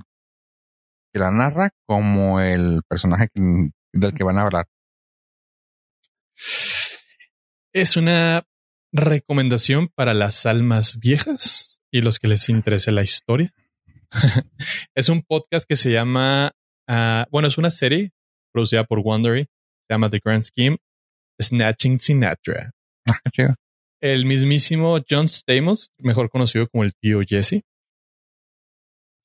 [1.12, 4.66] que la narra como el personaje del que van a hablar.
[7.74, 8.48] Es una
[8.94, 13.52] recomendación para las almas viejas y los que les interese la historia.
[14.96, 16.54] es un podcast que se llama,
[16.88, 18.14] ah, bueno, es una serie
[18.54, 20.78] producida por Wondery, se llama The Grand Scheme,
[21.42, 22.72] Snatching Sinatra.
[23.06, 23.20] Ah,
[24.04, 27.64] el mismísimo John Stamos, mejor conocido como el tío Jesse.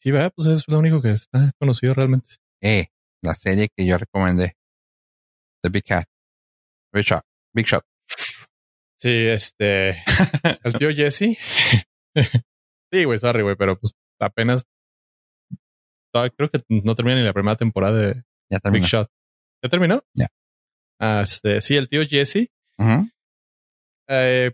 [0.00, 2.36] Sí, va, pues es lo único que está conocido realmente.
[2.62, 2.86] Eh,
[3.20, 4.54] la serie que yo recomendé.
[5.64, 6.06] The Big Cat.
[6.94, 7.24] Big Shot.
[7.52, 7.84] Big Shot.
[9.00, 10.04] Sí, este.
[10.62, 11.36] el tío Jesse.
[12.92, 14.64] sí, güey, sorry, güey, pero pues apenas.
[16.12, 18.22] Creo que no termina ni la primera temporada de
[18.70, 19.10] Big Shot.
[19.60, 20.04] ¿Ya terminó?
[20.14, 20.28] Ya.
[21.00, 22.48] Ah, este, sí, el tío Jesse.
[24.08, 24.52] eh,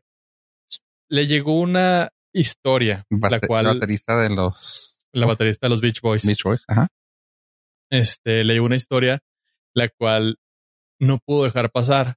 [1.14, 3.66] le llegó una historia, la cual...
[3.66, 5.00] La baterista de los...
[5.12, 6.26] La baterista de los Beach Boys.
[6.26, 6.88] Beach Boys, ajá.
[7.88, 9.20] Este, le llegó una historia
[9.74, 10.38] la cual
[10.98, 12.16] no pudo dejar pasar.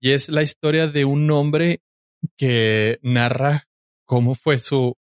[0.00, 1.82] Y es la historia de un hombre
[2.36, 3.68] que narra
[4.06, 4.96] cómo fue su,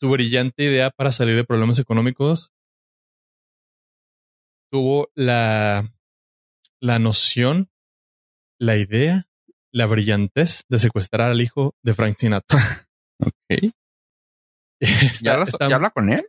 [0.00, 2.52] su brillante idea para salir de problemas económicos.
[4.70, 5.92] Tuvo la,
[6.80, 7.68] la noción,
[8.58, 9.25] la idea
[9.76, 12.88] la brillantez de secuestrar al hijo de Frank Sinatra.
[13.20, 13.72] ok.
[15.20, 16.26] ¿Ya, habla con él?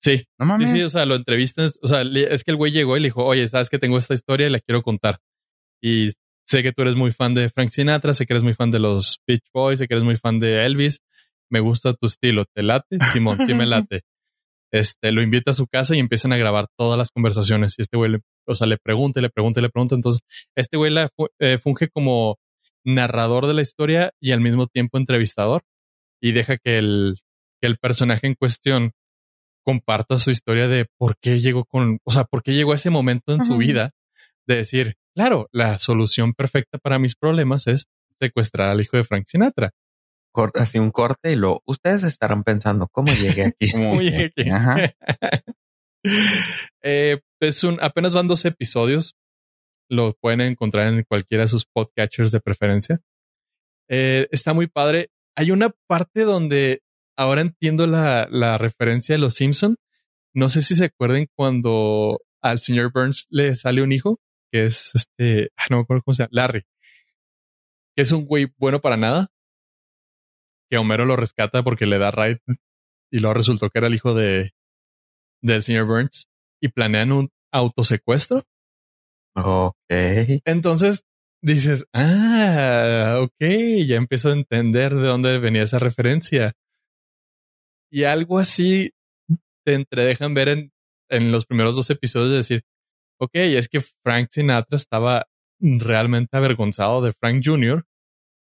[0.00, 0.24] Sí.
[0.58, 1.80] Sí, sí, o sea, lo entrevistas.
[1.82, 4.14] O sea, es que el güey llegó y le dijo, oye, sabes que tengo esta
[4.14, 5.18] historia y la quiero contar.
[5.82, 6.10] Y
[6.46, 8.78] sé que tú eres muy fan de Frank Sinatra, sé que eres muy fan de
[8.78, 11.00] los Beach Boys, sé que eres muy fan de Elvis.
[11.50, 12.98] me gusta tu estilo, ¿te late?
[13.12, 14.02] Simón, sí me late.
[14.70, 17.74] Este, lo invita a su casa y empiezan a grabar todas las conversaciones.
[17.78, 19.94] Y este güey, le, o sea, le pregunta, le pregunta, le pregunta.
[19.94, 20.20] Entonces,
[20.54, 21.08] este güey la,
[21.38, 22.36] eh, funge como
[22.84, 25.62] narrador de la historia y al mismo tiempo entrevistador
[26.20, 27.18] y deja que el,
[27.60, 28.92] que el personaje en cuestión
[29.64, 32.90] comparta su historia de por qué llegó con, o sea, por qué llegó a ese
[32.90, 33.90] momento en su vida
[34.46, 37.84] de decir, claro, la solución perfecta para mis problemas es
[38.18, 39.72] secuestrar al hijo de Frank Sinatra.
[40.54, 43.70] así un corte y lo, ustedes estarán pensando, ¿cómo llegué aquí?
[43.72, 44.50] ¿Cómo llegué aquí?
[46.82, 49.14] eh, es un, apenas van dos episodios.
[49.88, 53.00] Lo pueden encontrar en cualquiera de sus podcatchers de preferencia.
[53.88, 55.10] Eh, está muy padre.
[55.36, 56.82] Hay una parte donde
[57.16, 59.76] ahora entiendo la, la referencia de los Simpson.
[60.34, 64.18] No sé si se acuerden cuando al señor Burns le sale un hijo,
[64.52, 66.62] que es este, ah, no me acuerdo cómo se llama, Larry,
[67.96, 69.28] que es un güey bueno para nada,
[70.70, 72.40] que Homero lo rescata porque le da right
[73.10, 74.52] y luego resultó que era el hijo de
[75.42, 76.28] del señor Burns
[76.60, 78.44] y planean un autosecuestro.
[79.44, 79.74] Ok.
[80.44, 81.04] Entonces
[81.42, 86.52] dices, ah, ok, ya empiezo a entender de dónde venía esa referencia.
[87.90, 88.92] Y algo así
[89.64, 92.62] te entredejan ver en, los primeros dos episodios de decir,
[93.18, 95.26] ok, es que Frank Sinatra estaba
[95.60, 97.84] realmente avergonzado de Frank Jr.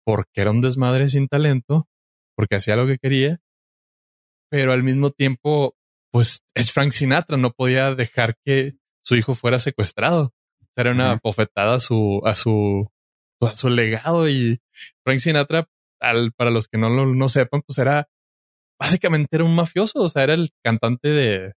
[0.05, 1.88] porque era un desmadre sin talento,
[2.35, 3.39] porque hacía lo que quería,
[4.49, 5.75] pero al mismo tiempo,
[6.11, 8.73] pues es Frank Sinatra, no podía dejar que
[9.03, 10.33] su hijo fuera secuestrado.
[10.78, 12.88] Era una bofetada a su, a su,
[13.41, 14.59] a su legado y
[15.03, 15.67] Frank Sinatra,
[15.99, 18.07] al, para los que no lo no sepan, pues era
[18.80, 21.53] básicamente era un mafioso, o sea, era el cantante de,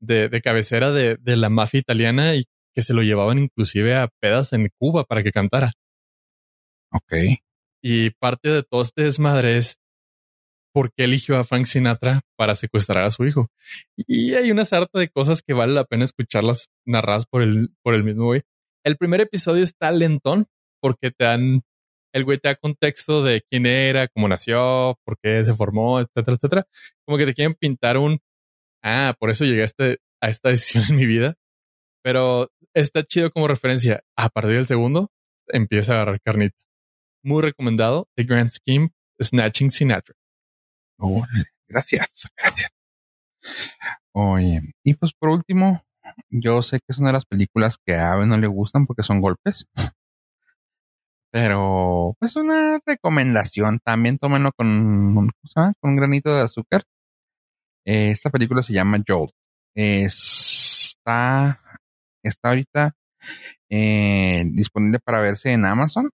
[0.00, 4.08] de, de cabecera de, de, la mafia italiana y que se lo llevaban inclusive a
[4.20, 5.72] pedas en Cuba para que cantara.
[6.92, 7.40] Ok.
[7.82, 9.78] Y parte de todo este desmadre es
[10.76, 13.48] por qué eligió a Frank Sinatra para secuestrar a su hijo.
[13.96, 17.94] Y hay una sarta de cosas que vale la pena escucharlas narradas por el, por
[17.94, 18.42] el mismo güey.
[18.84, 20.44] El primer episodio está lentón
[20.82, 21.62] porque te dan,
[22.12, 26.34] el güey te da contexto de quién era, cómo nació, por qué se formó, etcétera,
[26.34, 26.66] etcétera.
[27.06, 28.18] Como que te quieren pintar un,
[28.82, 31.36] ah, por eso llegué a, este, a esta decisión en mi vida.
[32.02, 34.04] Pero está chido como referencia.
[34.14, 35.10] A partir del segundo,
[35.48, 36.58] empieza a agarrar carnita.
[37.24, 38.10] Muy recomendado.
[38.14, 38.90] The Grand Scheme,
[39.22, 40.14] Snatching Sinatra.
[41.68, 42.70] Gracias, gracias.
[44.12, 45.84] Oye, y pues por último,
[46.30, 49.02] yo sé que es una de las películas que a Ave no le gustan porque
[49.02, 49.66] son golpes.
[51.30, 53.78] Pero, pues una recomendación.
[53.84, 55.14] También tómenlo con,
[55.54, 56.84] con un granito de azúcar.
[57.84, 59.32] esta película se llama Jolt.
[59.74, 61.60] Está,
[62.22, 62.94] está ahorita
[63.70, 66.10] eh, disponible para verse en Amazon.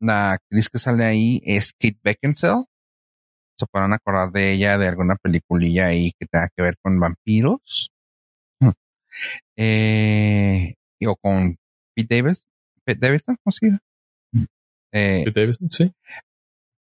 [0.00, 2.64] La actriz que sale ahí es Kate Beckinsale
[3.58, 7.90] se podrán acordar de ella de alguna peliculilla ahí que tenga que ver con vampiros.
[8.60, 8.70] Hmm.
[9.56, 10.74] Eh,
[11.06, 11.56] o con
[11.94, 12.46] Pete Davis.
[12.84, 13.80] Pete Davidson, ¿cómo se llama?
[14.92, 15.92] Eh, Pete Davidson, sí.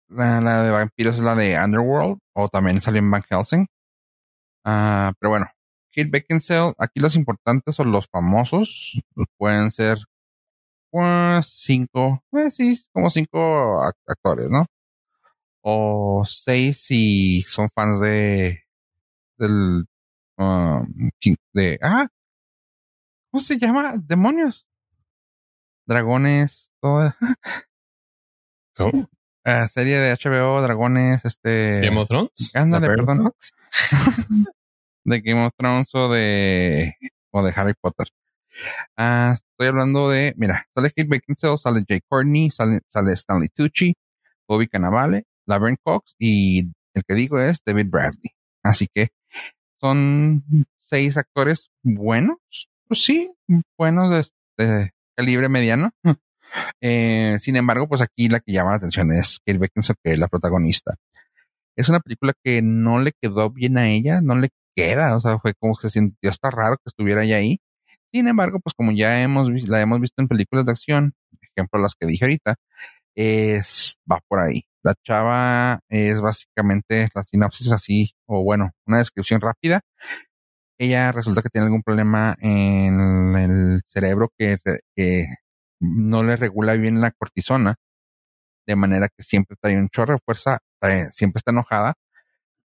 [0.10, 3.68] La, de vampiros es la de Underworld, o también salió en Van Helsing.
[4.64, 5.48] Ah, pero bueno,
[5.96, 9.00] Kate Beckinsale, aquí los importantes son los famosos,
[9.38, 10.00] pueden ser
[10.92, 14.66] pues, cinco, pues sí, como cinco actores, ¿no?
[15.68, 18.66] O seis si son fans de
[19.38, 19.86] del
[20.38, 21.10] um,
[21.54, 22.08] de ah
[23.32, 23.96] ¿cómo se llama?
[23.98, 24.68] demonios.
[25.88, 27.18] Dragones toda.
[28.76, 29.10] ¿Cómo?
[29.44, 32.52] Uh, serie de HBO dragones este Game of Thrones.
[32.54, 33.34] Ándale perdón.
[35.04, 36.96] De Game of Thrones o de
[37.32, 38.08] o de Harry Potter.
[38.98, 43.96] Ah estoy hablando de mira sale Kate Beckinsale sale Jay Courtney sale, sale Stanley Tucci
[44.48, 48.32] Bobby Cannavale Laverne Cox y el que digo es David Bradley.
[48.64, 49.10] Así que
[49.80, 50.44] son
[50.80, 52.38] seis actores buenos,
[52.88, 53.32] pues sí,
[53.78, 55.92] buenos de, calibre mediano.
[56.80, 60.20] Eh, sin embargo, pues aquí la que llama la atención es Kate Beckinsale, que es
[60.20, 60.96] la protagonista.
[61.76, 65.40] Es una película que no le quedó bien a ella, no le queda, o sea,
[65.40, 67.60] fue como que se sintió hasta raro que estuviera ella ahí.
[68.14, 71.96] Sin embargo, pues como ya hemos la hemos visto en películas de acción, ejemplo las
[71.96, 72.56] que dije ahorita,
[73.16, 74.66] es, va por ahí.
[74.86, 79.82] La chava es básicamente la sinopsis así, o bueno, una descripción rápida.
[80.78, 84.58] Ella resulta que tiene algún problema en el cerebro que,
[85.80, 87.76] no le regula bien la cortisona,
[88.68, 90.60] de manera que siempre trae un chorro de fuerza,
[91.12, 91.96] siempre está enojada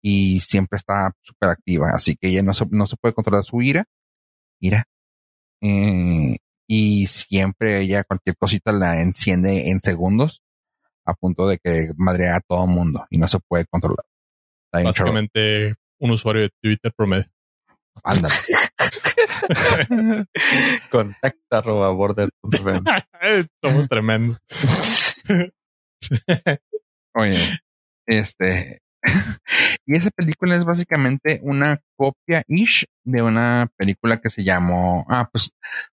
[0.02, 1.92] y siempre está súper activa.
[1.94, 3.86] Así que ella no se, no se puede controlar su ira.
[4.60, 4.86] Ira.
[5.62, 6.38] Eh,
[6.68, 10.42] y siempre ella cualquier cosita la enciende en segundos
[11.08, 14.06] a punto de que madrea a todo mundo y no se puede controlar.
[14.72, 14.84] Está.
[14.84, 17.32] Básicamente un usuario de Twitter promedio.
[18.04, 18.36] Ándale.
[20.92, 22.82] Contacta arroba border.fm.
[23.64, 24.38] Somos tremendos.
[27.16, 27.60] Oye,
[28.06, 28.82] este.
[29.86, 35.06] y esa película es básicamente una copia ish de una película que se llamó.
[35.10, 35.54] Ah, pues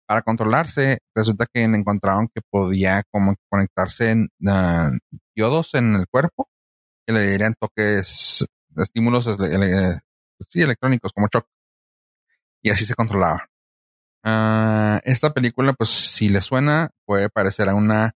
[0.09, 3.03] para controlarse, resulta que encontraron que podía
[3.51, 4.89] conectarse en ah,
[5.35, 6.49] diodos en el cuerpo
[7.05, 8.43] que le dieran toques,
[8.77, 9.99] estímulos ele- ele-
[10.39, 11.45] pues electrónicos como shock.
[12.63, 13.45] Y así se controlaba.
[14.23, 18.13] Ah, esta película, pues si le suena, puede parecer a una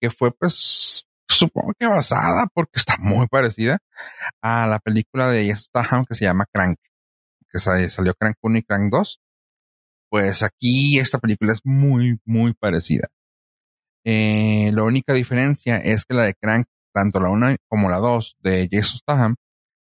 [0.00, 3.78] que fue pues supongo que basada porque está muy parecida
[4.42, 6.78] a la película de Statham que se llama Crank,
[7.50, 9.20] que sa- salió Crank 1 y Crank 2.
[10.10, 13.08] Pues aquí esta película es muy, muy parecida.
[14.04, 18.36] Eh, la única diferencia es que la de Crank, tanto la 1 como la 2
[18.40, 19.34] de Jason Statham,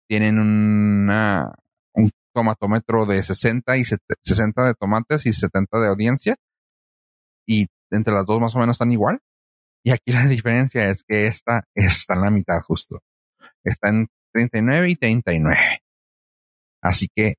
[0.10, 1.54] tienen una,
[1.94, 6.36] un tomatómetro de 60 y set- 60 de tomates y 70 de audiencia.
[7.48, 9.20] Y entre las dos más o menos están igual.
[9.84, 13.00] Y aquí la diferencia es que esta está en la mitad justo.
[13.64, 15.82] Está en 39 y 39.
[16.82, 17.36] Así que,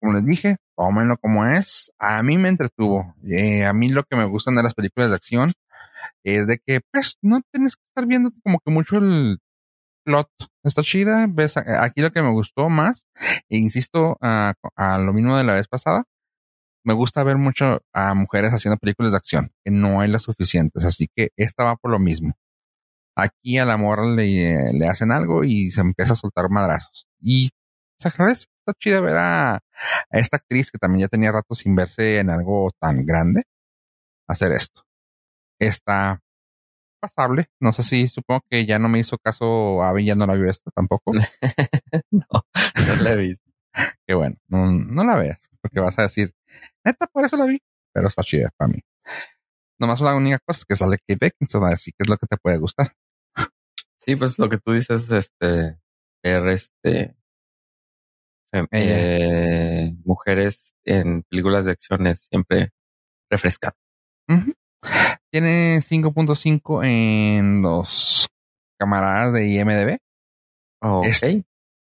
[0.00, 1.90] como les dije, tómenlo como es.
[1.98, 3.14] A mí me entretuvo.
[3.28, 5.52] Eh, a mí lo que me gustan de las películas de acción
[6.24, 9.38] es de que, pues, no tienes que estar viendo como que mucho el
[10.04, 10.28] plot.
[10.64, 11.26] Está chida.
[11.28, 13.06] Ves, aquí lo que me gustó más,
[13.48, 16.04] e insisto, a, a lo mismo de la vez pasada,
[16.84, 20.84] me gusta ver mucho a mujeres haciendo películas de acción, que no hay las suficientes.
[20.84, 22.34] Así que esta va por lo mismo.
[23.16, 27.08] Aquí a la morra le, le hacen algo y se empieza a soltar madrazos.
[27.20, 27.50] Y,
[27.98, 28.48] ¿sabes?
[28.60, 29.60] Está chida ver a, a
[30.10, 33.44] esta actriz que también ya tenía rato sin verse en algo tan grande
[34.28, 34.82] hacer esto.
[35.58, 36.22] Está
[37.00, 37.46] pasable.
[37.60, 40.50] No sé si supongo que ya no me hizo caso Abby, ya no la vio
[40.50, 41.12] esta tampoco.
[42.10, 43.46] no, no la he visto.
[44.06, 46.34] que bueno, no, no la veas, porque vas a decir,
[46.84, 47.60] neta, por eso la vi,
[47.92, 48.80] pero está chida para mí.
[49.78, 52.36] Nomás la única cosa es que sale Kate Beckinsale, así que es lo que te
[52.38, 52.92] puede gustar.
[53.98, 55.78] Sí, pues lo que tú dices, este,
[56.22, 57.16] ver este.
[58.70, 62.70] Eh, mujeres en películas de acción es siempre
[63.30, 63.78] refrescante.
[64.28, 64.52] Ujú.
[65.30, 68.28] Tiene 5.5 en los
[68.78, 69.98] camaradas de IMDB.
[70.82, 71.44] Ok, Es- vamos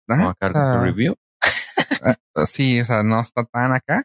[0.08, 1.14] Ajá, a acabar con tu review.
[2.46, 4.04] sí, o sea, no está tan acá.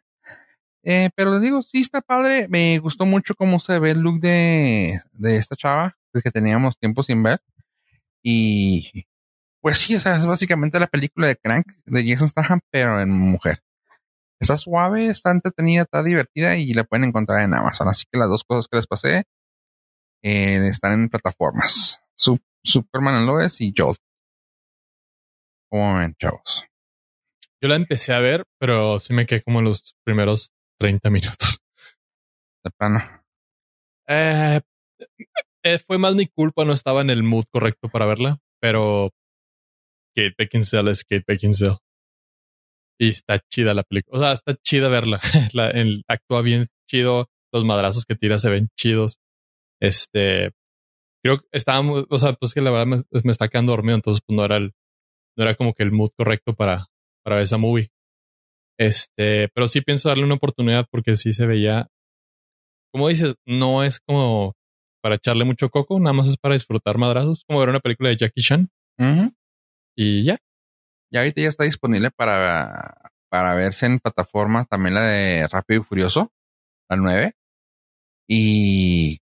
[0.84, 2.47] Eh, pero les digo, sí está padre.
[2.49, 7.01] Me gustó mucho cómo se ve el look de, de esta chava que teníamos tiempo
[7.04, 7.41] sin ver.
[8.22, 9.06] Y
[9.64, 13.09] pues sí, o sea, es básicamente la película de Crank de Jason Statham, pero en
[13.09, 13.64] mujer.
[14.41, 17.88] Está suave, está entretenida, está divertida y la pueden encontrar en Amazon.
[17.88, 19.24] Así que las dos cosas que les pasé
[20.22, 22.01] eh, están en plataformas.
[22.16, 23.99] Su- Superman and Lois y Jolt.
[25.72, 26.66] ¿Cómo ven, chavos?
[27.61, 31.59] Yo la empecé a ver, pero sí me quedé como en los primeros 30 minutos.
[32.64, 32.99] De plano.
[34.07, 34.61] Eh,
[35.64, 39.11] eh, fue más mi culpa, no estaba en el mood correcto para verla, pero
[40.16, 41.78] Kate Beckinsale es Kate Beckinsale.
[42.99, 44.18] Y está chida la película.
[44.18, 45.20] O sea, está chida verla.
[46.08, 47.28] actúa bien chido.
[47.51, 49.20] Los madrazos que tira se ven chidos.
[49.79, 50.51] Este,
[51.24, 54.36] creo que estábamos, o sea, pues que la verdad me, está quedando dormido, entonces pues
[54.36, 54.74] no era el,
[55.38, 56.88] no era como que el mood correcto para,
[57.24, 57.89] para esa movie.
[58.79, 61.88] Este, pero sí pienso darle una oportunidad porque sí se veía,
[62.92, 64.55] como dices, no es como
[65.01, 68.17] para echarle mucho coco, nada más es para disfrutar madrazos, como ver una película de
[68.17, 69.33] Jackie Chan Ujú.
[69.95, 70.37] Y ya.
[71.11, 75.83] Y ahorita ya está disponible para, para verse en plataforma también la de Rápido y
[75.83, 76.32] Furioso,
[76.89, 77.33] la 9.
[78.28, 79.20] Y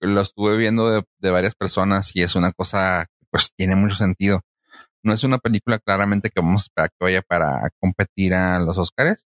[0.00, 3.96] lo estuve viendo de, de varias personas y es una cosa, que, pues tiene mucho
[3.96, 4.40] sentido.
[5.02, 8.78] No es una película claramente que vamos a esperar que vaya para competir a los
[8.78, 9.26] Oscars,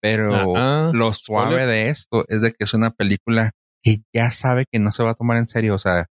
[0.00, 3.52] pero lo suave de esto es de que es una película
[3.82, 6.06] que ya sabe que no se va a tomar en serio, o sea,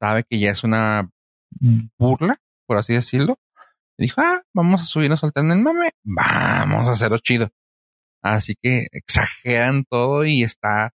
[0.00, 1.08] sabe que ya es una
[1.98, 2.38] burla,
[2.72, 3.38] por así decirlo.
[3.98, 7.50] Dijo, ah, vamos a subirnos al tren del mame, vamos a hacerlo chido.
[8.22, 10.94] Así que exageran todo y está.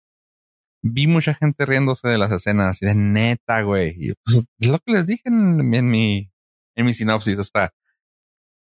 [0.82, 3.94] Vi mucha gente riéndose de las escenas, así de neta, güey.
[3.98, 6.30] Y pues, es lo que les dije en, en mi,
[6.76, 7.74] en mi sinopsis, está.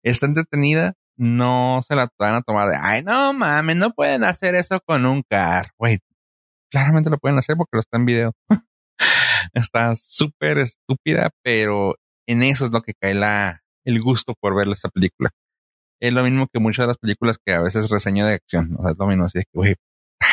[0.04, 4.54] Está entretenida, no se la van a tomar de, ay, no mames, no pueden hacer
[4.54, 5.98] eso con un car, güey.
[6.70, 8.32] Claramente lo pueden hacer porque lo está en video.
[9.54, 11.96] está súper estúpida, pero
[12.26, 15.30] en eso es lo que cae la, el gusto por ver esa película.
[16.00, 18.74] Es lo mismo que muchas de las películas que a veces reseño de acción.
[18.78, 19.74] O sea, es lo mismo así de que, güey,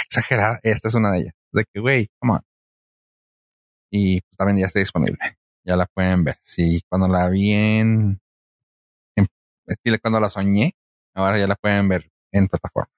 [0.05, 0.59] exagerada.
[0.63, 1.33] Esta es una de ellas.
[1.51, 2.41] De que, güey, come on.
[3.91, 5.17] y pues, también ya está disponible.
[5.65, 6.37] Ya la pueden ver.
[6.41, 8.19] Sí, cuando la vi en,
[9.15, 9.27] en
[10.01, 10.73] cuando la soñé,
[11.13, 12.93] ahora ya la pueden ver en plataformas.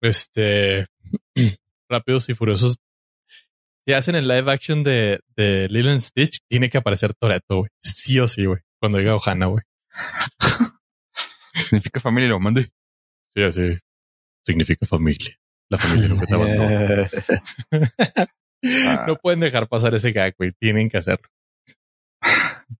[0.00, 0.86] Este
[1.88, 2.76] Rápidos y Furiosos.
[3.86, 7.70] Si hacen el live action de, de Lilo and Stitch, tiene que aparecer Toreto, güey.
[7.80, 8.60] Sí o sí, güey.
[8.80, 9.62] Cuando diga Ohana, güey.
[11.54, 12.70] Significa familia, lo mandé.
[13.36, 13.78] Sí, así.
[14.46, 15.36] Significa familia.
[15.68, 17.08] La familia lo que te abandona.
[19.06, 20.52] no pueden dejar pasar ese gag, güey.
[20.52, 21.28] Tienen que hacerlo.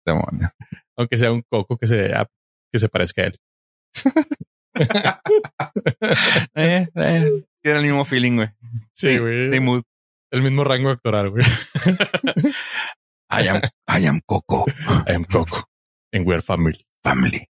[0.07, 0.53] Demonios.
[0.97, 2.15] Aunque sea un coco que se,
[2.73, 3.39] que se parezca a él.
[6.55, 8.49] eh, eh, tiene el mismo feeling, güey.
[8.93, 9.53] Sí, güey.
[9.53, 9.83] Sí, mood.
[10.35, 11.45] El mismo rango actoral, güey.
[13.31, 14.65] I am, I am Coco.
[15.07, 15.63] I am Coco.
[16.13, 16.85] And we're family.
[17.05, 17.49] Family.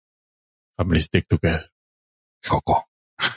[0.77, 1.71] Family stick together.
[2.47, 2.85] Coco.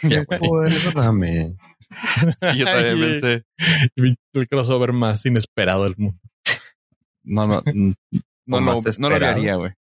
[0.02, 1.56] Recuérdame.
[2.54, 3.44] yo también pensé.
[4.34, 6.20] El crossover más inesperado del mundo.
[7.24, 7.64] No, no,
[8.46, 9.72] no, lo, no lo haría, güey.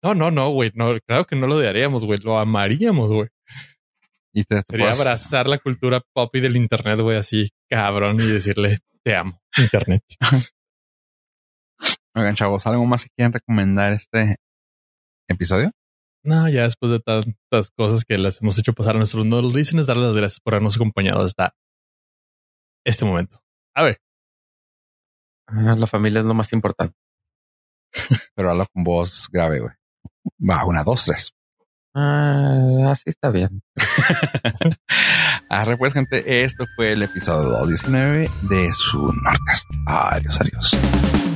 [0.00, 0.70] No, no, no, güey.
[0.76, 2.20] No, claro que no lo odiaríamos, güey.
[2.20, 3.28] Lo amaríamos, güey.
[4.38, 8.78] Y te Sería abrazar la cultura pop y del internet, güey, así cabrón y decirle
[9.02, 10.04] te amo, internet.
[12.14, 14.36] Oigan, chavos, ¿algo más que quieran recomendar este
[15.28, 15.72] episodio?
[16.24, 19.50] No, ya después de tantas cosas que les hemos hecho pasar a nuestros no lo
[19.50, 21.54] dicen es darles las gracias por habernos acompañado hasta
[22.84, 23.42] este momento.
[23.74, 23.98] A ver,
[25.48, 26.94] Ah, La familia es lo más importante.
[28.34, 29.72] Pero hablo con voz grave, güey.
[30.38, 31.32] Va, una, dos, tres.
[31.94, 33.62] Ah, así está bien.
[35.48, 39.66] Arre, pues, gente, esto fue el episodio 219 de su Nordcast.
[39.86, 41.27] Adiós, adiós.